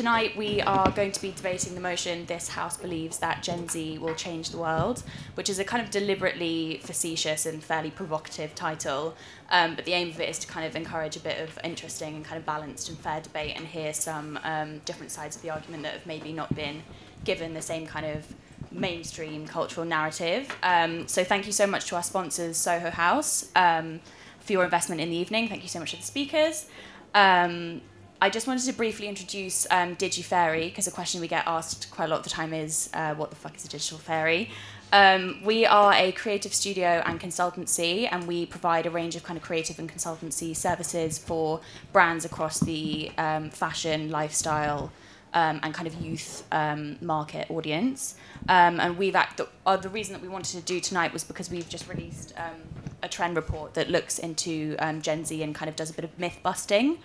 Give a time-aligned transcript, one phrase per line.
[0.00, 3.98] tonight we are going to be debating the motion This House believes that Gen Z
[3.98, 5.02] will change the world,
[5.34, 9.14] which is a kind of deliberately facetious and fairly provocative title.
[9.50, 12.16] Um, but the aim of it is to kind of encourage a bit of interesting
[12.16, 15.50] and kind of balanced and fair debate and hear some um, different sides of the
[15.50, 16.82] argument that have maybe not been
[17.24, 18.26] given the same kind of
[18.70, 20.48] mainstream cultural narrative.
[20.62, 24.00] Um, so thank you so much to our sponsors, Soho House, um,
[24.38, 25.46] for your investment in the evening.
[25.46, 26.68] Thank you so much to the speakers.
[27.14, 27.82] Um,
[28.22, 32.04] I just wanted to briefly introduce um, DigiFairy because a question we get asked quite
[32.04, 34.50] a lot of the time is, uh, "What the fuck is a digital fairy?"
[34.92, 39.38] Um, we are a creative studio and consultancy, and we provide a range of kind
[39.38, 41.60] of creative and consultancy services for
[41.94, 44.92] brands across the um, fashion, lifestyle,
[45.32, 48.16] um, and kind of youth um, market audience.
[48.50, 51.24] Um, and we've act- the, uh, the reason that we wanted to do tonight was
[51.24, 52.60] because we've just released um,
[53.02, 56.04] a trend report that looks into um, Gen Z and kind of does a bit
[56.04, 56.98] of myth busting.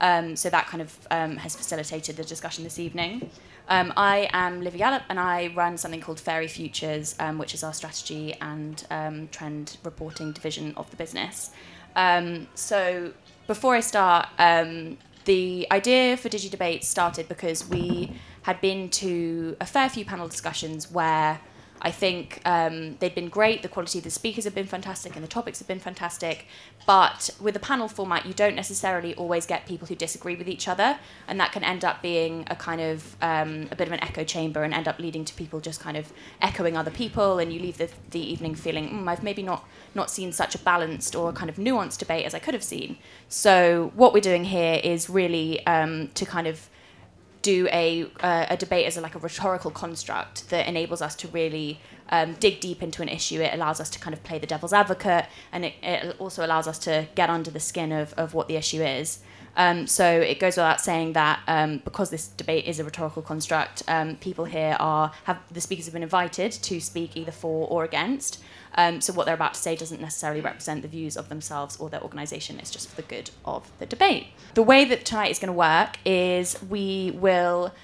[0.00, 3.30] Um, so that kind of um, has facilitated the discussion this evening.
[3.68, 7.62] Um, I am Livy Gallop and I run something called Fairy Futures, um, which is
[7.62, 11.50] our strategy and um, trend reporting division of the business.
[11.94, 13.12] Um, so
[13.46, 14.28] before I start,
[15.24, 20.90] the idea for DigiDebate started because we had been to a fair few panel discussions
[20.90, 21.40] where
[21.84, 23.62] I think um, they've been great.
[23.62, 26.46] The quality of the speakers have been fantastic, and the topics have been fantastic.
[26.86, 30.68] But with a panel format, you don't necessarily always get people who disagree with each
[30.68, 34.02] other, and that can end up being a kind of um, a bit of an
[34.02, 37.52] echo chamber, and end up leading to people just kind of echoing other people, and
[37.52, 41.16] you leave the, the evening feeling, mm, I've maybe not not seen such a balanced
[41.16, 42.96] or kind of nuanced debate as I could have seen.
[43.28, 46.68] So what we're doing here is really um, to kind of
[47.42, 51.28] do a, uh, a debate as a, like a rhetorical construct that enables us to
[51.28, 53.40] really um, dig deep into an issue.
[53.40, 56.66] It allows us to kind of play the devil's advocate, and it, it also allows
[56.66, 59.20] us to get under the skin of, of what the issue is.
[59.56, 63.82] Um, so it goes without saying that um, because this debate is a rhetorical construct,
[63.88, 67.84] um, people here are have the speakers have been invited to speak either for or
[67.84, 68.42] against.
[68.74, 71.90] Um, so what they're about to say doesn't necessarily represent the views of themselves or
[71.90, 72.58] their organisation.
[72.58, 74.28] It's just for the good of the debate.
[74.54, 77.74] The way that tonight is going to work is we will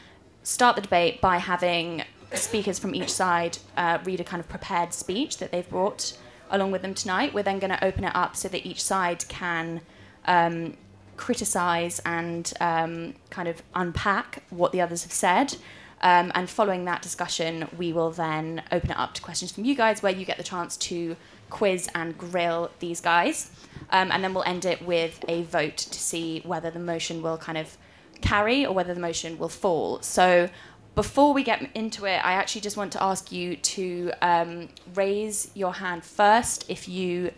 [0.42, 4.92] start the debate by having speakers from each side uh, read a kind of prepared
[4.92, 6.16] speech that they've brought
[6.50, 7.34] along with them tonight.
[7.34, 9.82] We're then going to open it up so that each side can
[10.24, 10.76] um,
[11.18, 15.56] criticise and um, kind of unpack what the others have said.
[16.00, 19.74] Um, and following that discussion, we will then open it up to questions from you
[19.74, 21.16] guys where you get the chance to
[21.50, 23.50] quiz and grill these guys.
[23.90, 27.36] Um, and then we'll end it with a vote to see whether the motion will
[27.36, 27.76] kind of
[28.20, 30.00] carry or whether the motion will fall.
[30.02, 30.48] So
[30.94, 35.50] before we get into it, I actually just want to ask you to um, raise
[35.54, 37.32] your hand first if you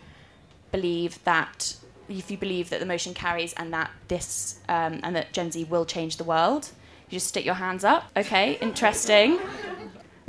[0.71, 1.75] believe that
[2.19, 5.63] if you believe that the motion carries and that this um, and that Gen Z
[5.65, 6.69] will change the world.
[7.09, 8.09] You just stick your hands up.
[8.15, 9.39] Okay, interesting.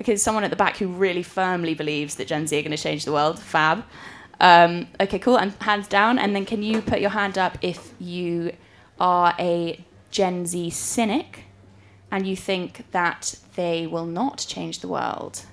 [0.00, 2.82] Okay, someone at the back who really firmly believes that Gen Z are going to
[2.82, 3.38] change the world.
[3.38, 3.84] Fab.
[4.40, 5.38] Um, okay, cool.
[5.38, 6.18] And hands down.
[6.18, 8.52] And then can you put your hand up if you
[8.98, 11.44] are a Gen Z cynic
[12.10, 15.44] and you think that they will not change the world?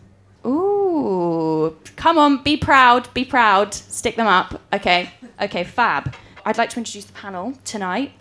[0.45, 3.73] Ooh, come on, be proud, be proud.
[3.73, 4.61] Stick them up.
[4.73, 5.11] Okay,
[5.41, 6.15] okay, fab.
[6.45, 8.13] I'd like to introduce the panel tonight.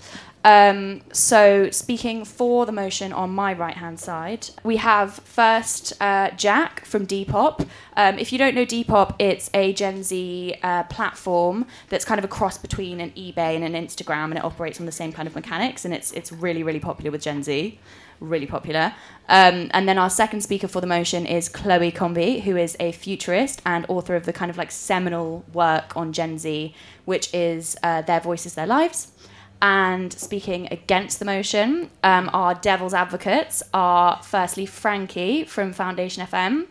[0.45, 6.31] Um, so, speaking for the motion on my right hand side, we have first uh,
[6.31, 7.67] Jack from Depop.
[7.97, 12.25] Um, if you don't know Depop, it's a Gen Z uh, platform that's kind of
[12.25, 15.27] a cross between an eBay and an Instagram, and it operates on the same kind
[15.27, 17.79] of mechanics, and it's, it's really, really popular with Gen Z.
[18.21, 18.95] Really popular.
[19.29, 22.91] Um, and then our second speaker for the motion is Chloe Combi, who is a
[22.91, 26.75] futurist and author of the kind of like seminal work on Gen Z,
[27.05, 29.13] which is uh, Their Voices, Their Lives.
[29.61, 36.67] And speaking against the motion, um, our devil's advocates are firstly Frankie from Foundation FM.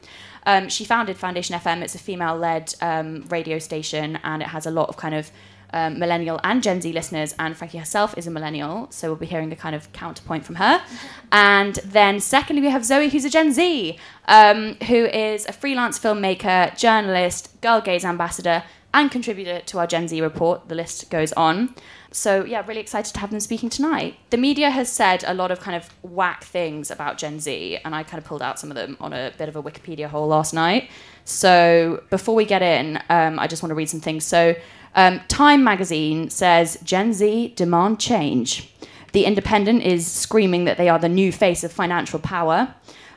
[0.45, 1.81] Um, she founded Foundation FM.
[1.81, 5.29] It's a female led um, radio station and it has a lot of kind of
[5.73, 7.35] um, millennial and Gen Z listeners.
[7.37, 10.55] And Frankie herself is a millennial, so we'll be hearing a kind of counterpoint from
[10.55, 10.81] her.
[11.29, 13.97] And then, secondly, we have Zoe, who's a Gen Z,
[14.29, 18.63] um, who is a freelance filmmaker, journalist, Girl Gaze ambassador,
[18.93, 20.69] and contributor to our Gen Z report.
[20.69, 21.75] The list goes on.
[22.11, 24.15] So yeah, really excited to have them speaking tonight.
[24.29, 27.93] The media has said a lot of kind of whack things about Gen Z, and
[27.93, 30.27] I kind of pulled out some of them on a bit of a Wikipedia hole
[30.27, 30.89] last night.
[31.25, 34.23] So before we get in, um, I just want to read some things.
[34.23, 34.55] So
[34.95, 38.73] um, Time magazine says Gen Z demand change.
[39.11, 42.73] The Independent is screaming that they are the new face of financial power,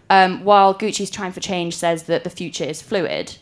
[0.08, 3.36] um, while Gucci's Chime for Change says that the future is fluid.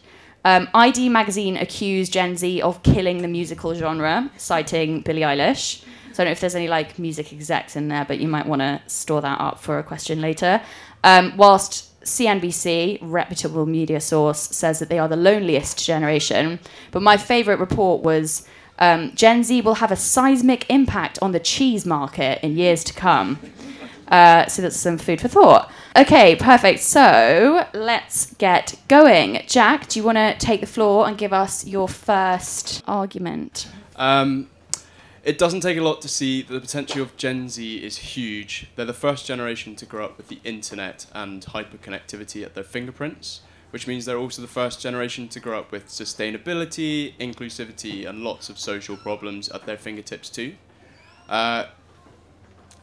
[0.45, 5.83] Um, ID magazine accused Gen Z of killing the musical genre, citing Billie Eilish.
[6.13, 8.47] So I don't know if there's any like music execs in there, but you might
[8.47, 10.61] want to store that up for a question later.
[11.05, 16.59] Um, whilst CNBC, reputable media source, says that they are the loneliest generation.
[16.91, 18.47] But my favourite report was
[18.79, 22.95] um, Gen Z will have a seismic impact on the cheese market in years to
[22.95, 23.39] come.
[24.09, 25.71] Uh, so that's some food for thought.
[25.97, 26.81] Okay, perfect.
[26.81, 29.43] So let's get going.
[29.47, 33.69] Jack, do you want to take the floor and give us your first argument?
[33.97, 34.49] Um,
[35.25, 38.69] it doesn't take a lot to see that the potential of Gen Z is huge.
[38.77, 43.43] They're the first generation to grow up with the internet and hyperconnectivity at their fingerprints,
[43.71, 48.49] which means they're also the first generation to grow up with sustainability, inclusivity, and lots
[48.49, 50.55] of social problems at their fingertips too.
[51.29, 51.67] Uh,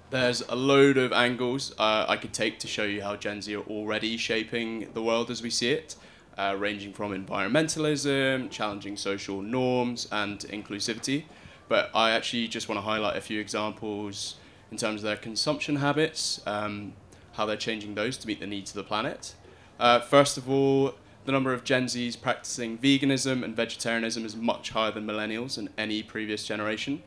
[0.09, 3.53] there's a load of angles uh, I could take to show you how Gen Z
[3.55, 5.95] are already shaping the world as we see it,
[6.37, 11.23] uh, ranging from environmentalism, challenging social norms, and inclusivity.
[11.67, 14.35] But I actually just want to highlight a few examples
[14.71, 16.93] in terms of their consumption habits, um,
[17.33, 19.33] how they're changing those to meet the needs of the planet.
[19.79, 20.93] Uh, first of all,
[21.25, 25.69] the number of Gen Zs practicing veganism and vegetarianism is much higher than millennials and
[25.77, 27.01] any previous generation.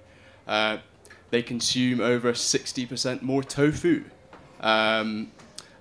[1.30, 4.04] They consume over 60% more tofu
[4.60, 5.32] um,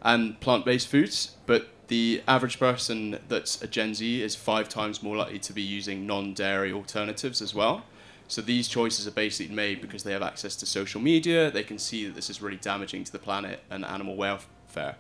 [0.02, 5.02] and plant based foods, but the average person that's a Gen Z is five times
[5.02, 7.84] more likely to be using non dairy alternatives as well.
[8.28, 11.50] So these choices are basically made because they have access to social media.
[11.50, 14.98] They can see that this is really damaging to the planet and animal welfare.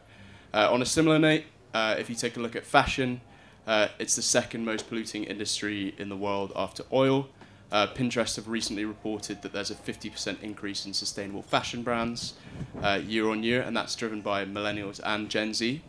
[0.53, 3.19] Uh, on a similar note, uh, if you take a look at fashion,
[3.67, 7.27] uh, it's the second most polluting industry in the world after oil.
[7.71, 12.33] Uh, Pinterest have recently reported that there's a 50% increase in sustainable fashion brands
[12.81, 15.81] uh, year on year, and that's driven by millennials and Gen Z.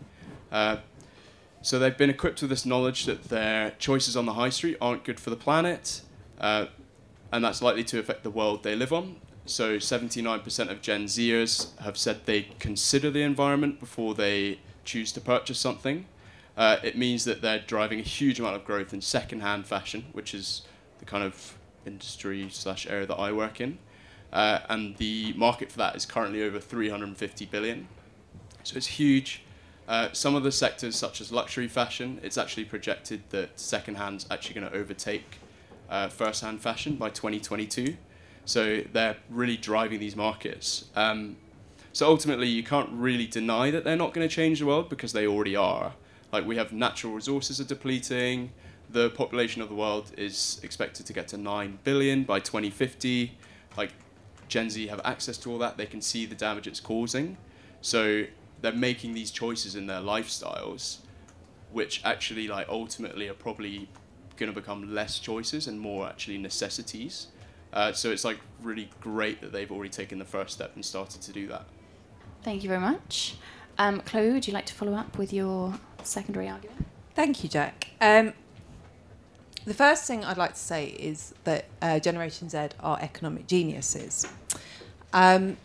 [0.51, 0.79] Uh,
[1.63, 5.05] so they've been equipped with this knowledge that their choices on the high street aren't
[5.05, 6.03] good for the planet,
[6.41, 6.69] and
[7.45, 9.17] that's likely to affect the world they live on.
[9.45, 15.21] So 79% of Gen Zers have said they consider the environment before they choose to
[15.21, 16.07] purchase something.
[16.57, 20.35] Uh, it means that they're driving a huge amount of growth in second-hand fashion, which
[20.35, 20.63] is
[20.99, 21.58] the kind of
[21.89, 23.79] industry slash area that I work in.
[24.33, 27.89] Uh, and the market for that is currently over 350 billion.
[28.63, 29.43] So it's huge.
[29.89, 34.61] Uh, some of the sectors, such as luxury fashion, it's actually projected that second-hand's actually
[34.61, 35.39] going to overtake
[35.89, 37.97] uh, first-hand fashion by 2022.
[38.45, 40.85] So they're really driving these markets.
[40.95, 41.37] Um,
[41.93, 45.15] so ultimately, you can't really deny that they're not going to change the world because
[45.15, 45.95] they already are.
[46.33, 48.53] Like we have natural resources are depleting.
[48.91, 53.37] The population of the world is expected to get to nine billion by 2050.
[53.77, 53.93] Like
[54.49, 55.77] Gen Z have access to all that.
[55.77, 57.37] They can see the damage it's causing.
[57.81, 58.25] So
[58.61, 60.99] they're making these choices in their lifestyles,
[61.71, 63.89] which actually like ultimately are probably
[64.37, 67.29] going to become less choices and more actually necessities.
[67.73, 71.21] Uh, so it's like really great that they've already taken the first step and started
[71.21, 71.67] to do that.
[72.43, 73.37] Thank you very much.
[73.77, 76.87] Um, Chloe, would you like to follow up with your secondary argument?
[77.15, 77.89] Thank you, Jack.
[78.01, 78.33] Um,
[79.65, 84.27] the first thing I'd like to say is that uh, Generation Z are economic geniuses.
[85.13, 85.57] Um,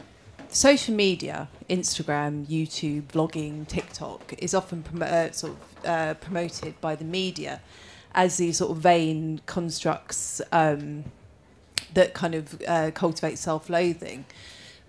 [0.49, 6.95] social media, Instagram, YouTube, blogging, TikTok, is often prom- uh, sort of uh, promoted by
[6.95, 7.61] the media
[8.15, 11.05] as these sort of vain constructs um,
[11.93, 14.25] that kind of uh, cultivate self-loathing.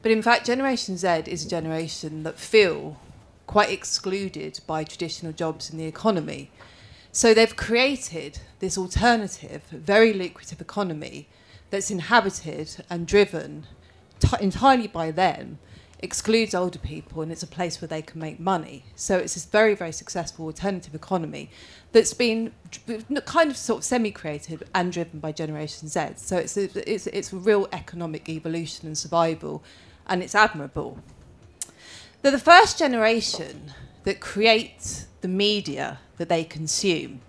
[0.02, 2.98] But in fact, Generation Z is a generation that feel
[3.46, 6.50] quite excluded by traditional jobs in the economy.
[7.14, 11.28] So they've created this alternative, very lucrative economy
[11.70, 13.68] that's inhabited and driven
[14.18, 15.60] t- entirely by them
[16.00, 18.86] excludes older people and it's a place where they can make money.
[18.96, 21.50] So it's this very, very successful alternative economy
[21.92, 22.50] that's been
[23.26, 26.14] kind of sort of semi-created and driven by Generation Z.
[26.16, 29.62] So it's a, it's, it's a real economic evolution and survival
[30.08, 30.98] and it's admirable.
[32.22, 37.22] They're the first generation that create the media that they consume.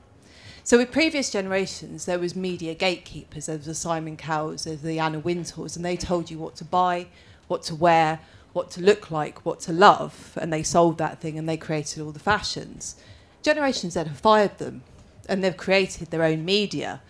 [0.66, 3.46] So with previous generations, there was media gatekeepers.
[3.46, 6.58] There was the Simon Cowells, there was the Anna Wintours, and they told you what
[6.58, 7.08] to buy,
[7.48, 8.20] what to wear,
[8.52, 12.04] what to look like, what to love, and they sold that thing and they created
[12.04, 12.98] all the fashions.
[13.42, 14.84] Generations then have fired them
[15.30, 17.02] and they've created their own media,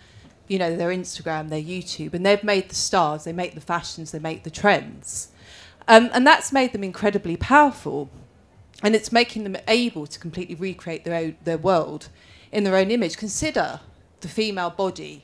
[0.47, 4.11] you know, their Instagram, their YouTube, and they've made the stars, they make the fashions,
[4.11, 5.29] they make the trends.
[5.87, 8.11] Um, and that's made them incredibly powerful.
[8.83, 12.09] And it's making them able to completely recreate their, own, their world
[12.51, 13.17] in their own image.
[13.17, 13.79] Consider
[14.21, 15.23] the female body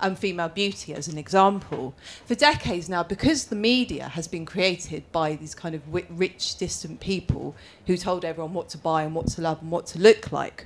[0.00, 1.94] and female beauty as an example.
[2.26, 7.00] For decades now, because the media has been created by these kind of rich, distant
[7.00, 7.54] people
[7.86, 10.64] who told everyone what to buy and what to love and what to look like,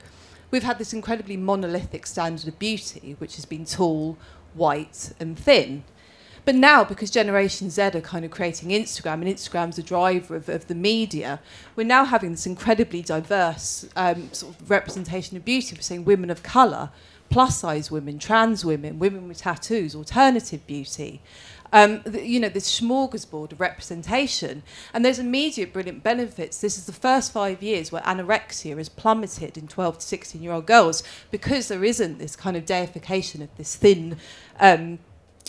[0.50, 4.16] we've had this incredibly monolithic standard of beauty, which has been tall,
[4.54, 5.84] white, and thin.
[6.44, 10.48] But now, because Generation Z are kind of creating Instagram, and Instagram's the driver of,
[10.48, 11.40] of the media,
[11.74, 15.74] we're now having this incredibly diverse um, sort of representation of beauty.
[15.74, 16.90] We're seeing women of colour,
[17.30, 21.22] plus size women, trans women, women with tattoos, alternative beauty.
[21.72, 24.62] Um, the, you know, this smorgasbord of representation.
[24.92, 26.60] And there's immediate brilliant benefits.
[26.60, 30.52] This is the first five years where anorexia has plummeted in 12 to 16 year
[30.52, 34.18] old girls because there isn't this kind of deification of this thin.
[34.60, 35.00] Um,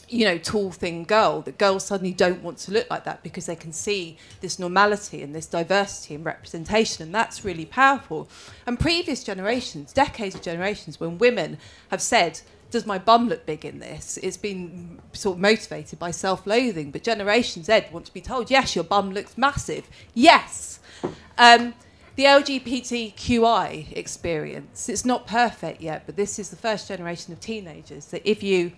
[0.09, 3.45] you know, tall, thin girl, that girls suddenly don't want to look like that because
[3.45, 8.29] they can see this normality and this diversity and representation, and that's really powerful.
[8.65, 11.57] And previous generations, decades of generations, when women
[11.89, 14.17] have said, does my bum look big in this?
[14.17, 18.51] It's been sort of motivated by self loathing, but Generation Z want to be told,
[18.51, 19.87] yes, your bum looks massive.
[20.13, 20.79] Yes.
[21.37, 21.73] Um,
[22.15, 28.05] the LGBTQI experience, it's not perfect yet, but this is the first generation of teenagers
[28.07, 28.71] that if you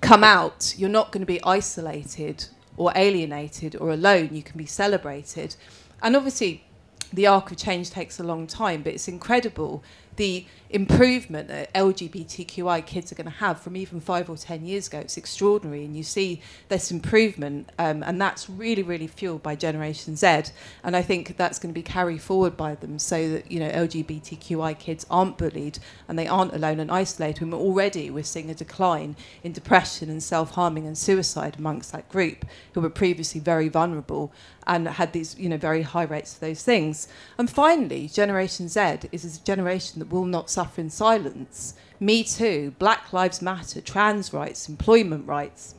[0.00, 2.46] come out, you're not going to be isolated
[2.76, 4.30] or alienated or alone.
[4.32, 5.56] You can be celebrated.
[6.02, 6.64] And obviously,
[7.12, 9.84] the arc of change takes a long time, but it's incredible
[10.16, 14.88] the improvement that LGBTQI kids are going to have from even five or ten years
[14.88, 14.98] ago.
[14.98, 20.16] It's extraordinary, and you see this improvement, um, and that's really, really fueled by Generation
[20.16, 20.44] Z.
[20.82, 23.70] And I think that's going to be carried forward by them, so that you know
[23.70, 25.78] LGBTQI kids aren't bullied
[26.08, 27.42] and they aren't alone and isolated.
[27.42, 32.44] And already we're seeing a decline in depression and self-harming and suicide amongst that group
[32.72, 34.32] who were previously very vulnerable
[34.66, 37.08] and had these you know very high rates of those things.
[37.38, 41.74] And finally, Generation Z is a generation that will not suffer in silence.
[42.00, 45.76] Me Too, Black Lives Matter, trans rights, employment rights.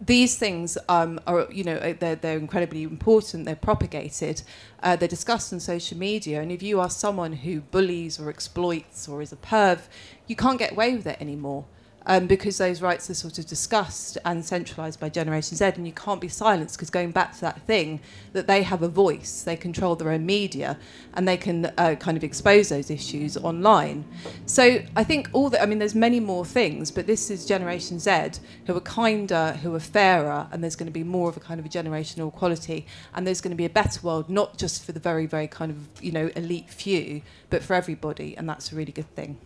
[0.00, 3.44] These things um, are, you know, they're, they're incredibly important.
[3.44, 4.42] They're propagated.
[4.82, 6.40] Uh, they're discussed on social media.
[6.40, 9.80] And if you are someone who bullies or exploits or is a perv,
[10.26, 11.66] you can't get away with it anymore
[12.06, 15.92] um, because those rights are sort of discussed and centralised by Generation Z, and you
[15.92, 18.00] can't be silenced because going back to that thing
[18.32, 20.78] that they have a voice, they control their own media,
[21.14, 24.04] and they can uh, kind of expose those issues online.
[24.46, 27.98] So I think all that I mean, there's many more things, but this is Generation
[27.98, 31.40] Z who are kinder, who are fairer, and there's going to be more of a
[31.40, 34.84] kind of a generational equality, and there's going to be a better world, not just
[34.84, 38.72] for the very, very kind of you know elite few, but for everybody, and that's
[38.72, 39.38] a really good thing.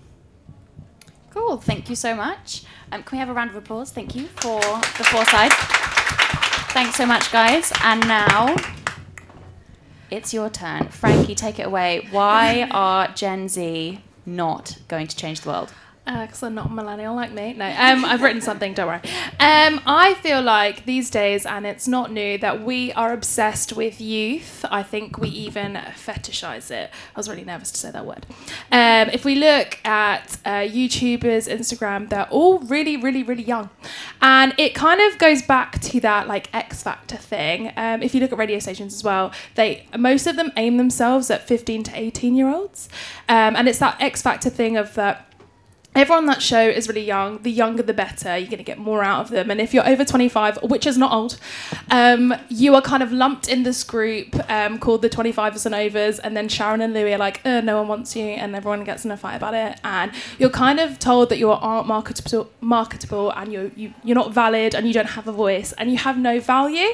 [1.31, 1.59] Cool.
[1.59, 2.65] Thank you so much.
[2.93, 3.93] Um, can we have a round of applause?
[3.93, 5.53] Thank you for the foresight.
[6.73, 7.73] Thanks so much, guys.
[7.83, 8.57] And now
[10.11, 10.89] it's your turn.
[10.89, 12.07] Frankie, take it away.
[12.11, 15.73] Why are Gen Z not going to change the world?
[16.07, 17.53] Because uh, I'm not a millennial like me.
[17.53, 18.75] No, um, I've written something.
[18.75, 19.01] Don't worry.
[19.39, 24.01] Um, I feel like these days, and it's not new, that we are obsessed with
[24.01, 24.65] youth.
[24.71, 26.91] I think we even fetishize it.
[27.15, 28.27] I was really nervous to say that word.
[28.73, 33.71] Um, if we look at uh, YouTubers, Instagram, they're all really, really, really young,
[34.23, 37.73] and it kind of goes back to that like X Factor thing.
[37.77, 41.31] Um, if you look at radio stations as well, they most of them aim themselves
[41.31, 42.89] at 15 to 18 year olds,
[43.29, 45.30] um, and it's that X Factor thing of that
[45.95, 47.43] everyone on that show is really young.
[47.43, 48.37] The younger, the better.
[48.37, 49.51] You're going to get more out of them.
[49.51, 51.39] And if you're over 25, which is not old,
[51.91, 56.21] um, you are kind of lumped in this group um, called the 25s and overs.
[56.21, 58.25] And then Sharon and Louis are like, uh, no one wants you.
[58.25, 59.81] And everyone gets in a fight about it.
[59.83, 64.33] And you're kind of told that you aren't marketable, marketable and you're, you, you're not
[64.33, 66.89] valid and you don't have a voice and you have no value,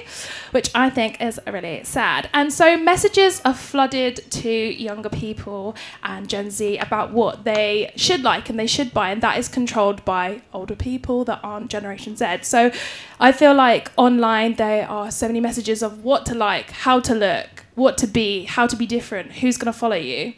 [0.53, 2.31] which I think is really sad.
[2.33, 8.23] And so messages are flooded to younger people and Gen Z about what they should
[8.23, 12.17] like and they should by, and that is controlled by older people that aren't Generation
[12.17, 12.39] Z.
[12.43, 12.71] So
[13.21, 17.15] I feel like online there are so many messages of what to like, how to
[17.15, 20.35] look, what to be, how to be different, who's going to follow you,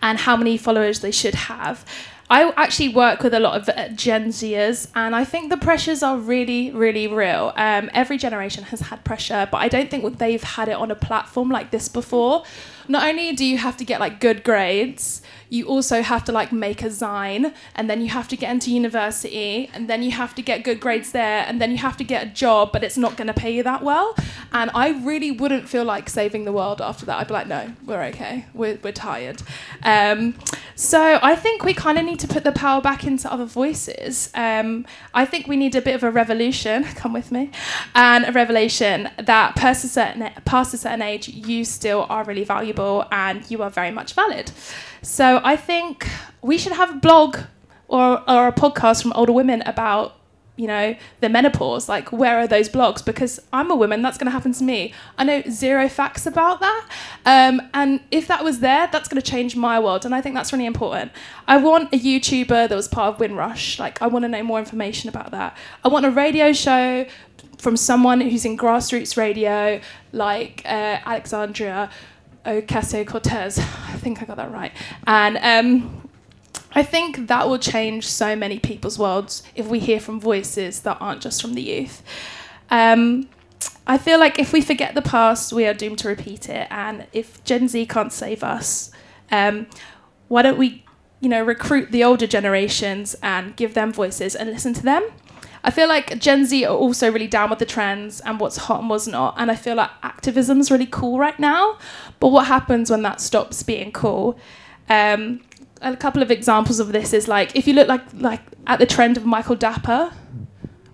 [0.00, 1.84] and how many followers they should have.
[2.28, 6.02] I actually work with a lot of uh, Gen Zers, and I think the pressures
[6.02, 7.52] are really, really real.
[7.54, 10.96] Um, every generation has had pressure, but I don't think they've had it on a
[10.96, 12.42] platform like this before.
[12.88, 16.52] Not only do you have to get like good grades, you also have to like
[16.52, 20.34] make a Zine and then you have to get into university and then you have
[20.34, 22.96] to get good grades there and then you have to get a job but it's
[22.96, 24.14] not going to pay you that well.
[24.52, 27.18] And i really wouldn't feel like saving the world after that.
[27.18, 28.46] I'd be like no we're okay.
[28.54, 29.42] We're, we're tired.
[29.82, 30.34] Um,
[30.74, 34.30] so i think we kind of need to put the power back into other voices.
[34.34, 37.50] Um, i think we need a bit of a revolution come with me
[37.94, 42.44] and a revelation that past a certain, past a certain age you still are really
[42.44, 44.50] valuable and you are very much valid
[45.02, 46.08] so I think
[46.42, 47.38] we should have a blog
[47.88, 50.16] or, or a podcast from older women about
[50.56, 51.88] you know, the menopause.
[51.88, 53.04] Like, where are those blogs?
[53.04, 54.92] Because I'm a woman, that's going to happen to me.
[55.18, 56.88] I know zero facts about that.
[57.24, 60.04] Um, and if that was there, that's going to change my world.
[60.04, 61.12] And I think that's really important.
[61.46, 63.78] I want a YouTuber that was part of Windrush.
[63.78, 65.56] Like, I want to know more information about that.
[65.84, 67.06] I want a radio show
[67.58, 69.80] from someone who's in grassroots radio,
[70.12, 71.90] like uh, Alexandria
[72.46, 73.58] Ocasio Cortez.
[73.58, 74.72] I think I got that right.
[75.06, 76.08] And um,
[76.72, 80.98] I think that will change so many people's worlds if we hear from voices that
[81.00, 82.02] aren't just from the youth.
[82.70, 83.28] Um,
[83.86, 86.66] I feel like if we forget the past, we are doomed to repeat it.
[86.70, 88.90] And if Gen Z can't save us,
[89.30, 89.66] um,
[90.28, 90.84] why don't we,
[91.20, 95.04] you know, recruit the older generations and give them voices and listen to them?
[95.66, 98.80] I feel like Gen Z are also really down with the trends and what's hot
[98.80, 99.34] and what's not.
[99.36, 101.76] And I feel like activism's really cool right now.
[102.20, 104.38] But what happens when that stops being cool?
[104.88, 105.40] Um,
[105.82, 108.86] a couple of examples of this is like if you look like like at the
[108.86, 110.12] trend of Michael Dapper,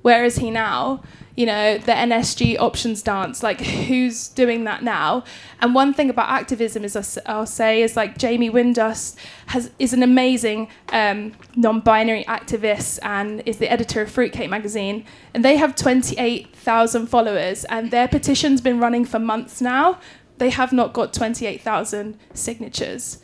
[0.00, 1.02] where is he now?
[1.34, 3.42] You know, the NSG options dance.
[3.42, 5.24] Like, who's doing that now?
[5.60, 10.02] And one thing about activism is, I'll say, is like Jamie Windust has is an
[10.02, 15.06] amazing um, non-binary activist and is the editor of Fruitcake magazine.
[15.32, 19.98] And they have 28,000 followers, and their petition's been running for months now.
[20.36, 23.18] They have not got 28,000 signatures.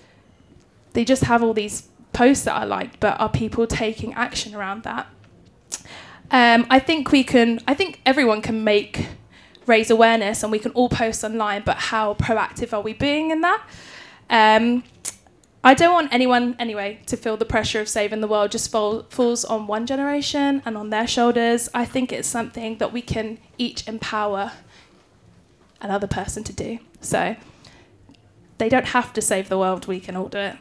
[0.94, 4.82] They just have all these posts that I liked, but are people taking action around
[4.84, 5.08] that?
[6.30, 7.60] Um, I think we can.
[7.66, 9.06] I think everyone can make
[9.66, 11.62] raise awareness, and we can all post online.
[11.64, 13.62] But how proactive are we being in that?
[14.30, 14.84] Um,
[15.64, 19.04] I don't want anyone, anyway, to feel the pressure of saving the world just fall,
[19.10, 21.68] falls on one generation and on their shoulders.
[21.74, 24.52] I think it's something that we can each empower
[25.80, 26.78] another person to do.
[27.00, 27.36] So
[28.58, 30.56] they don't have to save the world, we can all do it.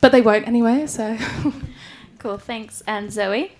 [0.00, 1.16] But they won't anyway, so.
[2.18, 2.82] cool, thanks.
[2.86, 3.52] And Zoe?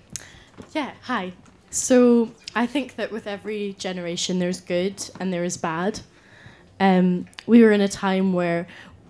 [0.73, 1.33] Yeah, hi.
[1.73, 6.01] So I think that with every generation, there's good and there is bad.
[6.79, 8.67] Um, we were in a time where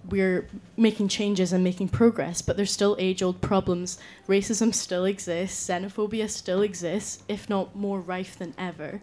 [0.09, 3.98] we're making changes and making progress, but there's still age old problems.
[4.29, 9.03] Racism still exists, xenophobia still exists, if not more rife than ever.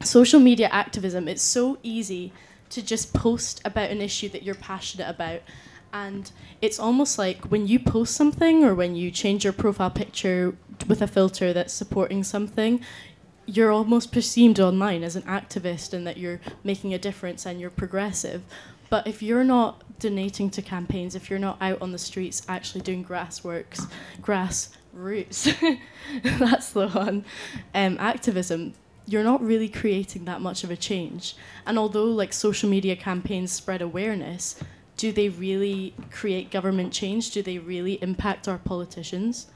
[0.00, 2.32] Social media activism, it's so easy
[2.70, 5.40] to just post about an issue that you're passionate about
[5.92, 6.30] and
[6.62, 11.02] it's almost like when you post something or when you change your profile picture with
[11.02, 12.80] a filter that's supporting something,
[13.46, 17.68] you're almost perceived online as an activist and that you're making a difference and you're
[17.68, 18.42] progressive.
[18.88, 22.82] But if you're not donating to campaigns, if you're not out on the streets actually
[22.82, 25.78] doing grassworks, grassroots,
[26.38, 27.24] that's the one,
[27.74, 28.74] um, activism,
[29.06, 31.34] you're not really creating that much of a change.
[31.66, 34.56] And although like social media campaigns spread awareness,
[35.02, 37.32] do they really create government change?
[37.32, 39.48] Do they really impact our politicians?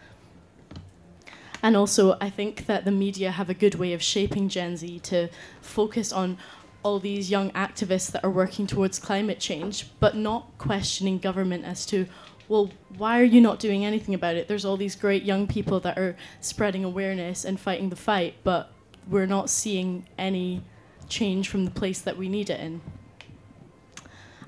[1.62, 4.98] And also, I think that the media have a good way of shaping Gen Z
[5.04, 5.28] to
[5.60, 6.36] focus on
[6.82, 11.86] all these young activists that are working towards climate change, but not questioning government as
[11.86, 12.06] to,
[12.48, 14.48] well, why are you not doing anything about it?
[14.48, 18.72] There's all these great young people that are spreading awareness and fighting the fight, but
[19.08, 20.64] we're not seeing any
[21.08, 22.80] change from the place that we need it in.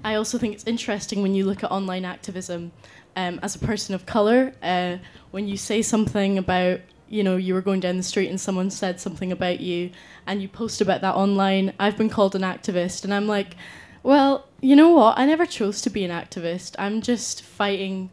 [0.04, 2.72] I also think it's interesting when you look at online activism
[3.16, 4.52] um, as a person of color.
[4.62, 4.98] Uh,
[5.30, 8.70] when you say something about, you know, you were going down the street and someone
[8.70, 9.90] said something about you,
[10.26, 11.72] and you post about that online.
[11.78, 13.56] I've been called an activist, and I'm like,
[14.02, 15.18] well, you know what?
[15.18, 16.76] I never chose to be an activist.
[16.78, 18.10] I'm just fighting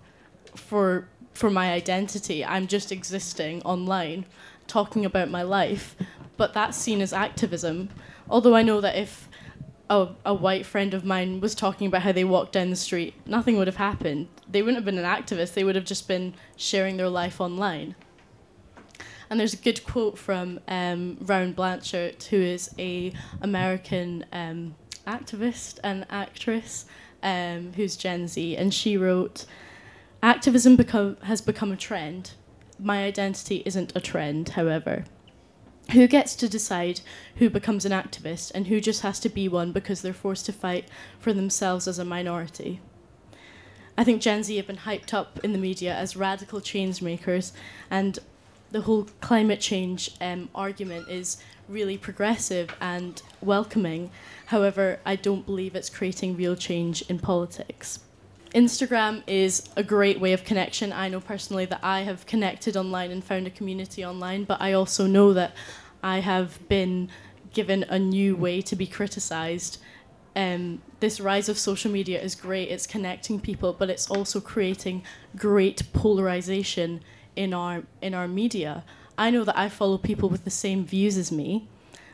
[0.56, 2.44] for for my identity.
[2.46, 4.26] I'm just existing online,
[4.68, 5.96] talking about my life.
[6.38, 7.90] But that's seen as activism.
[8.30, 9.30] Although I know that if
[9.90, 13.14] a, a white friend of mine was talking about how they walked down the street,
[13.26, 14.28] nothing would have happened.
[14.50, 17.96] They wouldn't have been an activist, they would have just been sharing their life online.
[19.30, 24.76] And there's a good quote from um, Blanchard, who is a American um,
[25.08, 26.86] activist and actress
[27.24, 29.46] um, who's Gen Z, and she wrote,
[30.22, 32.32] "Activism become, has become a trend.
[32.78, 35.06] My identity isn't a trend, however."
[35.92, 37.02] Who gets to decide
[37.36, 40.54] who becomes an activist and who just has to be one because they're forced to
[40.54, 40.88] fight
[41.20, 42.80] for themselves as a minority.
[43.98, 47.54] I think Gen Z have been hyped up in the media as radical change makers,
[47.90, 48.20] and
[48.72, 51.38] the whole climate change um, argument is
[51.70, 54.12] really progressive and welcoming.
[54.48, 58.00] However, I don't believe it's creating real change in politics.
[58.56, 60.94] Instagram is a great way of connection.
[60.94, 64.72] I know personally that I have connected online and found a community online, but I
[64.72, 65.54] also know that
[66.02, 67.10] I have been
[67.54, 69.80] given a new way to be criticized.
[70.38, 75.04] Um, this rise of social media is great, it's connecting people, but it's also creating
[75.36, 77.02] great polarization
[77.36, 78.86] in our in our media.
[79.18, 81.68] I know that I follow people with the same views as me,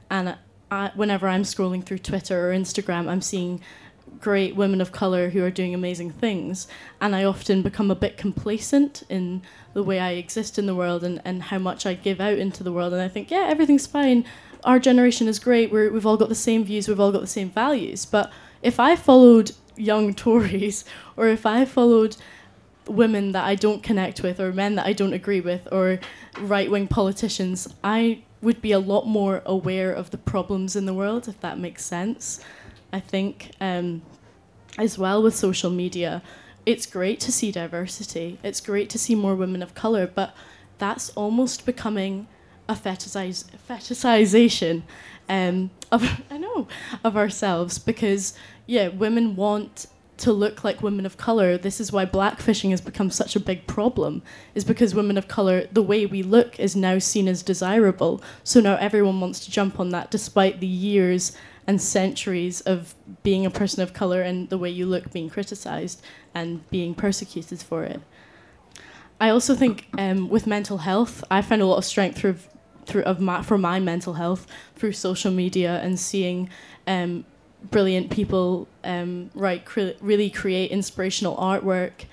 [0.09, 0.37] and
[0.71, 3.61] I, whenever I'm scrolling through Twitter or Instagram, I'm seeing
[4.19, 6.67] great women of color who are doing amazing things,
[6.99, 9.41] and I often become a bit complacent in
[9.73, 12.63] the way I exist in the world and, and how much I give out into
[12.63, 14.25] the world, and I think, yeah, everything's fine.
[14.63, 15.71] Our generation is great.
[15.71, 16.87] We're, we've all got the same views.
[16.87, 18.05] We've all got the same values.
[18.05, 20.85] But if I followed young Tories,
[21.17, 22.15] or if I followed
[22.87, 25.99] women that I don't connect with, or men that I don't agree with, or
[26.39, 30.93] right wing politicians, I would be a lot more aware of the problems in the
[30.93, 32.43] world, if that makes sense.
[32.93, 34.01] I think um,
[34.77, 36.21] as well with social media,
[36.65, 38.39] it's great to see diversity.
[38.43, 40.35] It's great to see more women of color, but
[40.77, 42.27] that's almost becoming
[42.67, 44.83] a fetishize, fetishization
[45.29, 46.67] um, of I know
[47.03, 48.33] of ourselves because
[48.67, 51.57] yeah, women want to look like women of color.
[51.57, 54.21] This is why blackfishing has become such a big problem.
[54.53, 58.21] Is because women of color, the way we look is now seen as desirable.
[58.43, 61.35] So now everyone wants to jump on that, despite the years
[61.67, 66.01] and centuries of being a person of color and the way you look being criticized
[66.33, 68.01] and being persecuted for it.
[69.19, 72.37] I also think um, with mental health, I find a lot of strength through
[72.85, 76.49] through of my, for my mental health through social media and seeing
[76.87, 77.23] um,
[77.69, 82.05] brilliant people um, write cre- really create inspirational artwork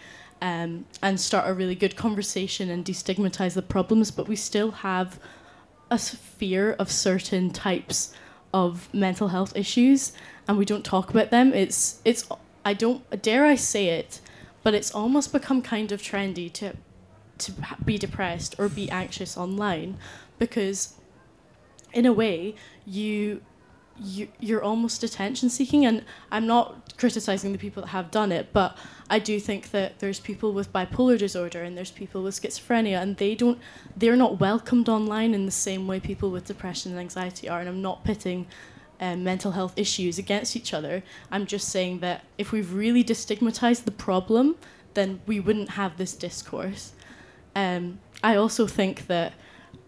[0.43, 5.19] um, and start a really good conversation and destigmatize the problems but we still have
[5.91, 8.13] a fear of certain types
[8.53, 10.13] of mental health issues
[10.47, 11.53] and we don't talk about them.
[11.53, 12.29] It's it's
[12.69, 14.21] i don't dare i say it
[14.63, 16.77] but it's almost become kind of trendy to
[17.39, 17.53] to
[17.85, 19.97] be depressed or be anxious online
[20.39, 20.95] because
[21.93, 23.41] in a way you
[24.01, 28.53] you, you're almost attention seeking and i'm not criticizing the people that have done it
[28.53, 28.77] but
[29.11, 33.17] i do think that there's people with bipolar disorder and there's people with schizophrenia and
[33.17, 33.59] they don't
[33.97, 37.69] they're not welcomed online in the same way people with depression and anxiety are and
[37.69, 38.47] i'm not pitting
[39.01, 41.05] um, mental health issues against each other.
[41.31, 44.57] I'm just saying that if we've really destigmatized the problem
[44.95, 46.93] then we wouldn't have this discourse.
[47.55, 49.33] Um, i also think that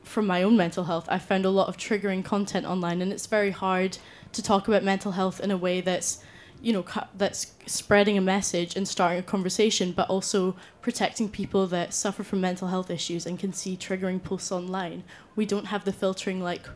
[0.02, 3.26] from my own mental health, I found a lot of triggering content online, and it's
[3.26, 3.98] very hard
[4.32, 6.22] to talk about mental health in a way that's,
[6.62, 6.84] you know,
[7.16, 12.40] that's spreading a message and starting a conversation, but also protecting people that suffer from
[12.40, 15.04] mental health issues and can see triggering posts online.
[15.36, 16.68] We don't have the filtering like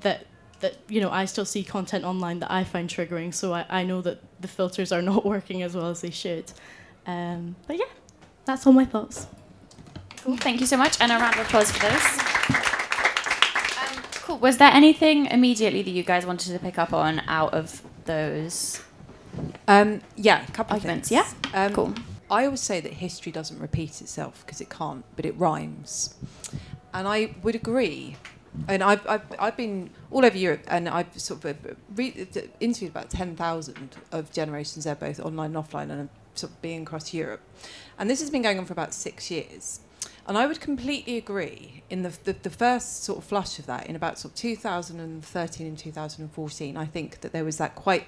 [0.00, 0.26] that.
[0.60, 3.82] That you know, I still see content online that I find triggering, so I, I
[3.82, 6.52] know that the filters are not working as well as they should.
[7.06, 7.86] Um, but yeah,
[8.44, 9.26] that's all my thoughts.
[10.18, 10.36] Cool.
[10.36, 12.18] Thank you so much, and a round of applause for this.
[14.22, 14.38] Cool.
[14.38, 18.82] Was there anything immediately that you guys wanted to pick up on out of those?
[19.68, 21.10] Um, yeah, a couple arguments.
[21.10, 21.36] of things.
[21.52, 21.66] Yeah.
[21.66, 21.94] Um, cool.
[22.30, 26.14] I always say that history doesn't repeat itself because it can't, but it rhymes.
[26.94, 28.16] And I would agree.
[28.68, 32.26] And I've, I've, I've been all over Europe and I've sort of uh, re-
[32.60, 37.12] interviewed about 10,000 of Generation Z, both online and offline, and sort of being across
[37.12, 37.40] Europe.
[37.98, 39.80] And this has been going on for about six years.
[40.26, 43.86] And I would completely agree in the, the, the, first sort of flush of that,
[43.86, 48.06] in about sort of 2013 and 2014, I think that there was that quite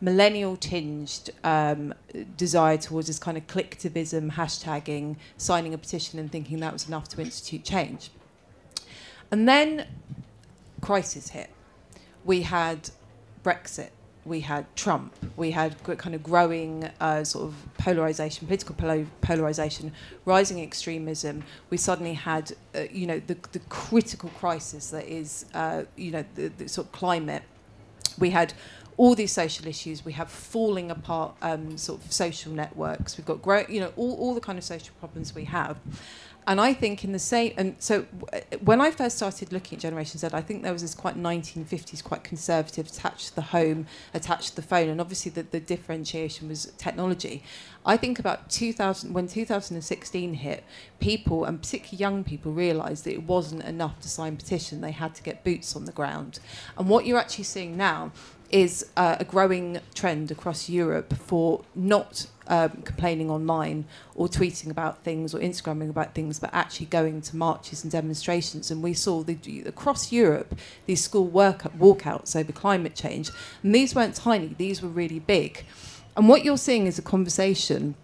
[0.00, 1.94] millennial tinged um,
[2.36, 7.08] desire towards this kind of collectivism, hashtagging, signing a petition and thinking that was enough
[7.08, 8.10] to institute change.
[9.30, 9.86] And then
[10.80, 11.50] crisis hit.
[12.24, 12.90] We had
[13.44, 13.90] Brexit
[14.24, 18.74] we had Trump, we had kind of growing uh, sort of polarization, political
[19.22, 19.92] polarization,
[20.24, 21.42] rising extremism.
[21.70, 26.24] We suddenly had, uh, you know, the, the critical crisis that is, uh, you know,
[26.34, 27.42] the, the, sort of climate.
[28.18, 28.52] We had
[28.96, 30.04] all these social issues.
[30.04, 33.16] We have falling apart um, sort of social networks.
[33.16, 35.78] We've got, grow- you know, all, all the kind of social problems we have.
[36.46, 38.02] And I think in the same, and so
[38.64, 42.02] when I first started looking at Generation Z, I think there was this quite 1950s,
[42.02, 46.48] quite conservative, attached to the home, attached to the phone, and obviously the, the differentiation
[46.48, 47.42] was technology.
[47.84, 50.64] I think about 2000, when 2016 hit,
[50.98, 54.80] people, and particularly young people, realised that it wasn't enough to sign petition.
[54.80, 56.40] They had to get boots on the ground.
[56.76, 58.12] And what you're actually seeing now
[58.50, 63.84] is uh, a growing trend across Europe for not um, complaining online
[64.16, 68.70] or tweeting about things or Instagramming about things, but actually going to marches and demonstrations.
[68.70, 73.30] And we saw the, across Europe these school work, walkouts over climate change.
[73.62, 75.64] And these weren't tiny, these were really big.
[76.16, 77.94] And what you're seeing is a conversation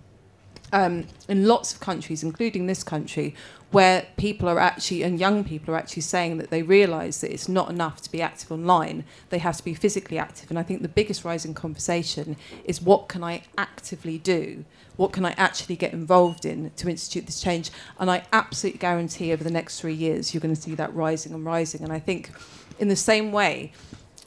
[0.72, 3.34] um, in lots of countries, including this country,
[3.70, 7.48] where people are actually and young people are actually saying that they realise that it's
[7.48, 10.50] not enough to be active online; they have to be physically active.
[10.50, 14.64] And I think the biggest rising conversation is what can I actively do?
[14.96, 17.70] What can I actually get involved in to institute this change?
[17.98, 21.34] And I absolutely guarantee over the next three years you're going to see that rising
[21.34, 21.82] and rising.
[21.82, 22.30] And I think,
[22.78, 23.72] in the same way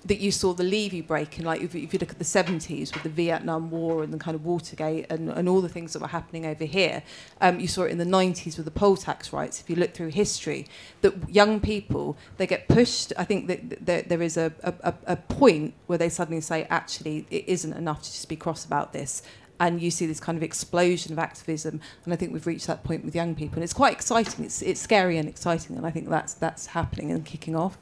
[0.05, 2.93] that you saw the levy break in, like if, if you look at the 70s
[2.93, 6.01] with the Vietnam War and the kind of Watergate and, and all the things that
[6.01, 7.03] were happening over here,
[7.41, 9.59] um, you saw it in the 90s with the poll tax rights.
[9.59, 10.67] If you look through history,
[11.01, 13.11] that young people they get pushed.
[13.17, 17.25] I think that there, there is a, a, a point where they suddenly say, actually,
[17.29, 19.21] it isn't enough to just be cross about this.
[19.59, 22.85] And you see this kind of explosion of activism, and I think we've reached that
[22.85, 24.45] point with young people, and it's quite exciting.
[24.45, 27.77] It's it's scary and exciting, and I think that's that's happening and kicking off.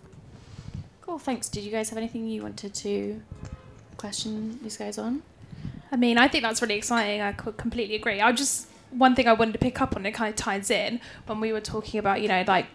[1.08, 1.48] Cool, thanks.
[1.48, 3.22] Did you guys have anything you wanted to
[3.96, 5.24] question these guys on?
[5.90, 7.22] I mean, I think that's really exciting.
[7.22, 8.20] I completely agree.
[8.20, 10.06] I just one thing I wanted to pick up on.
[10.06, 12.66] It kind of ties in when we were talking about, you know, like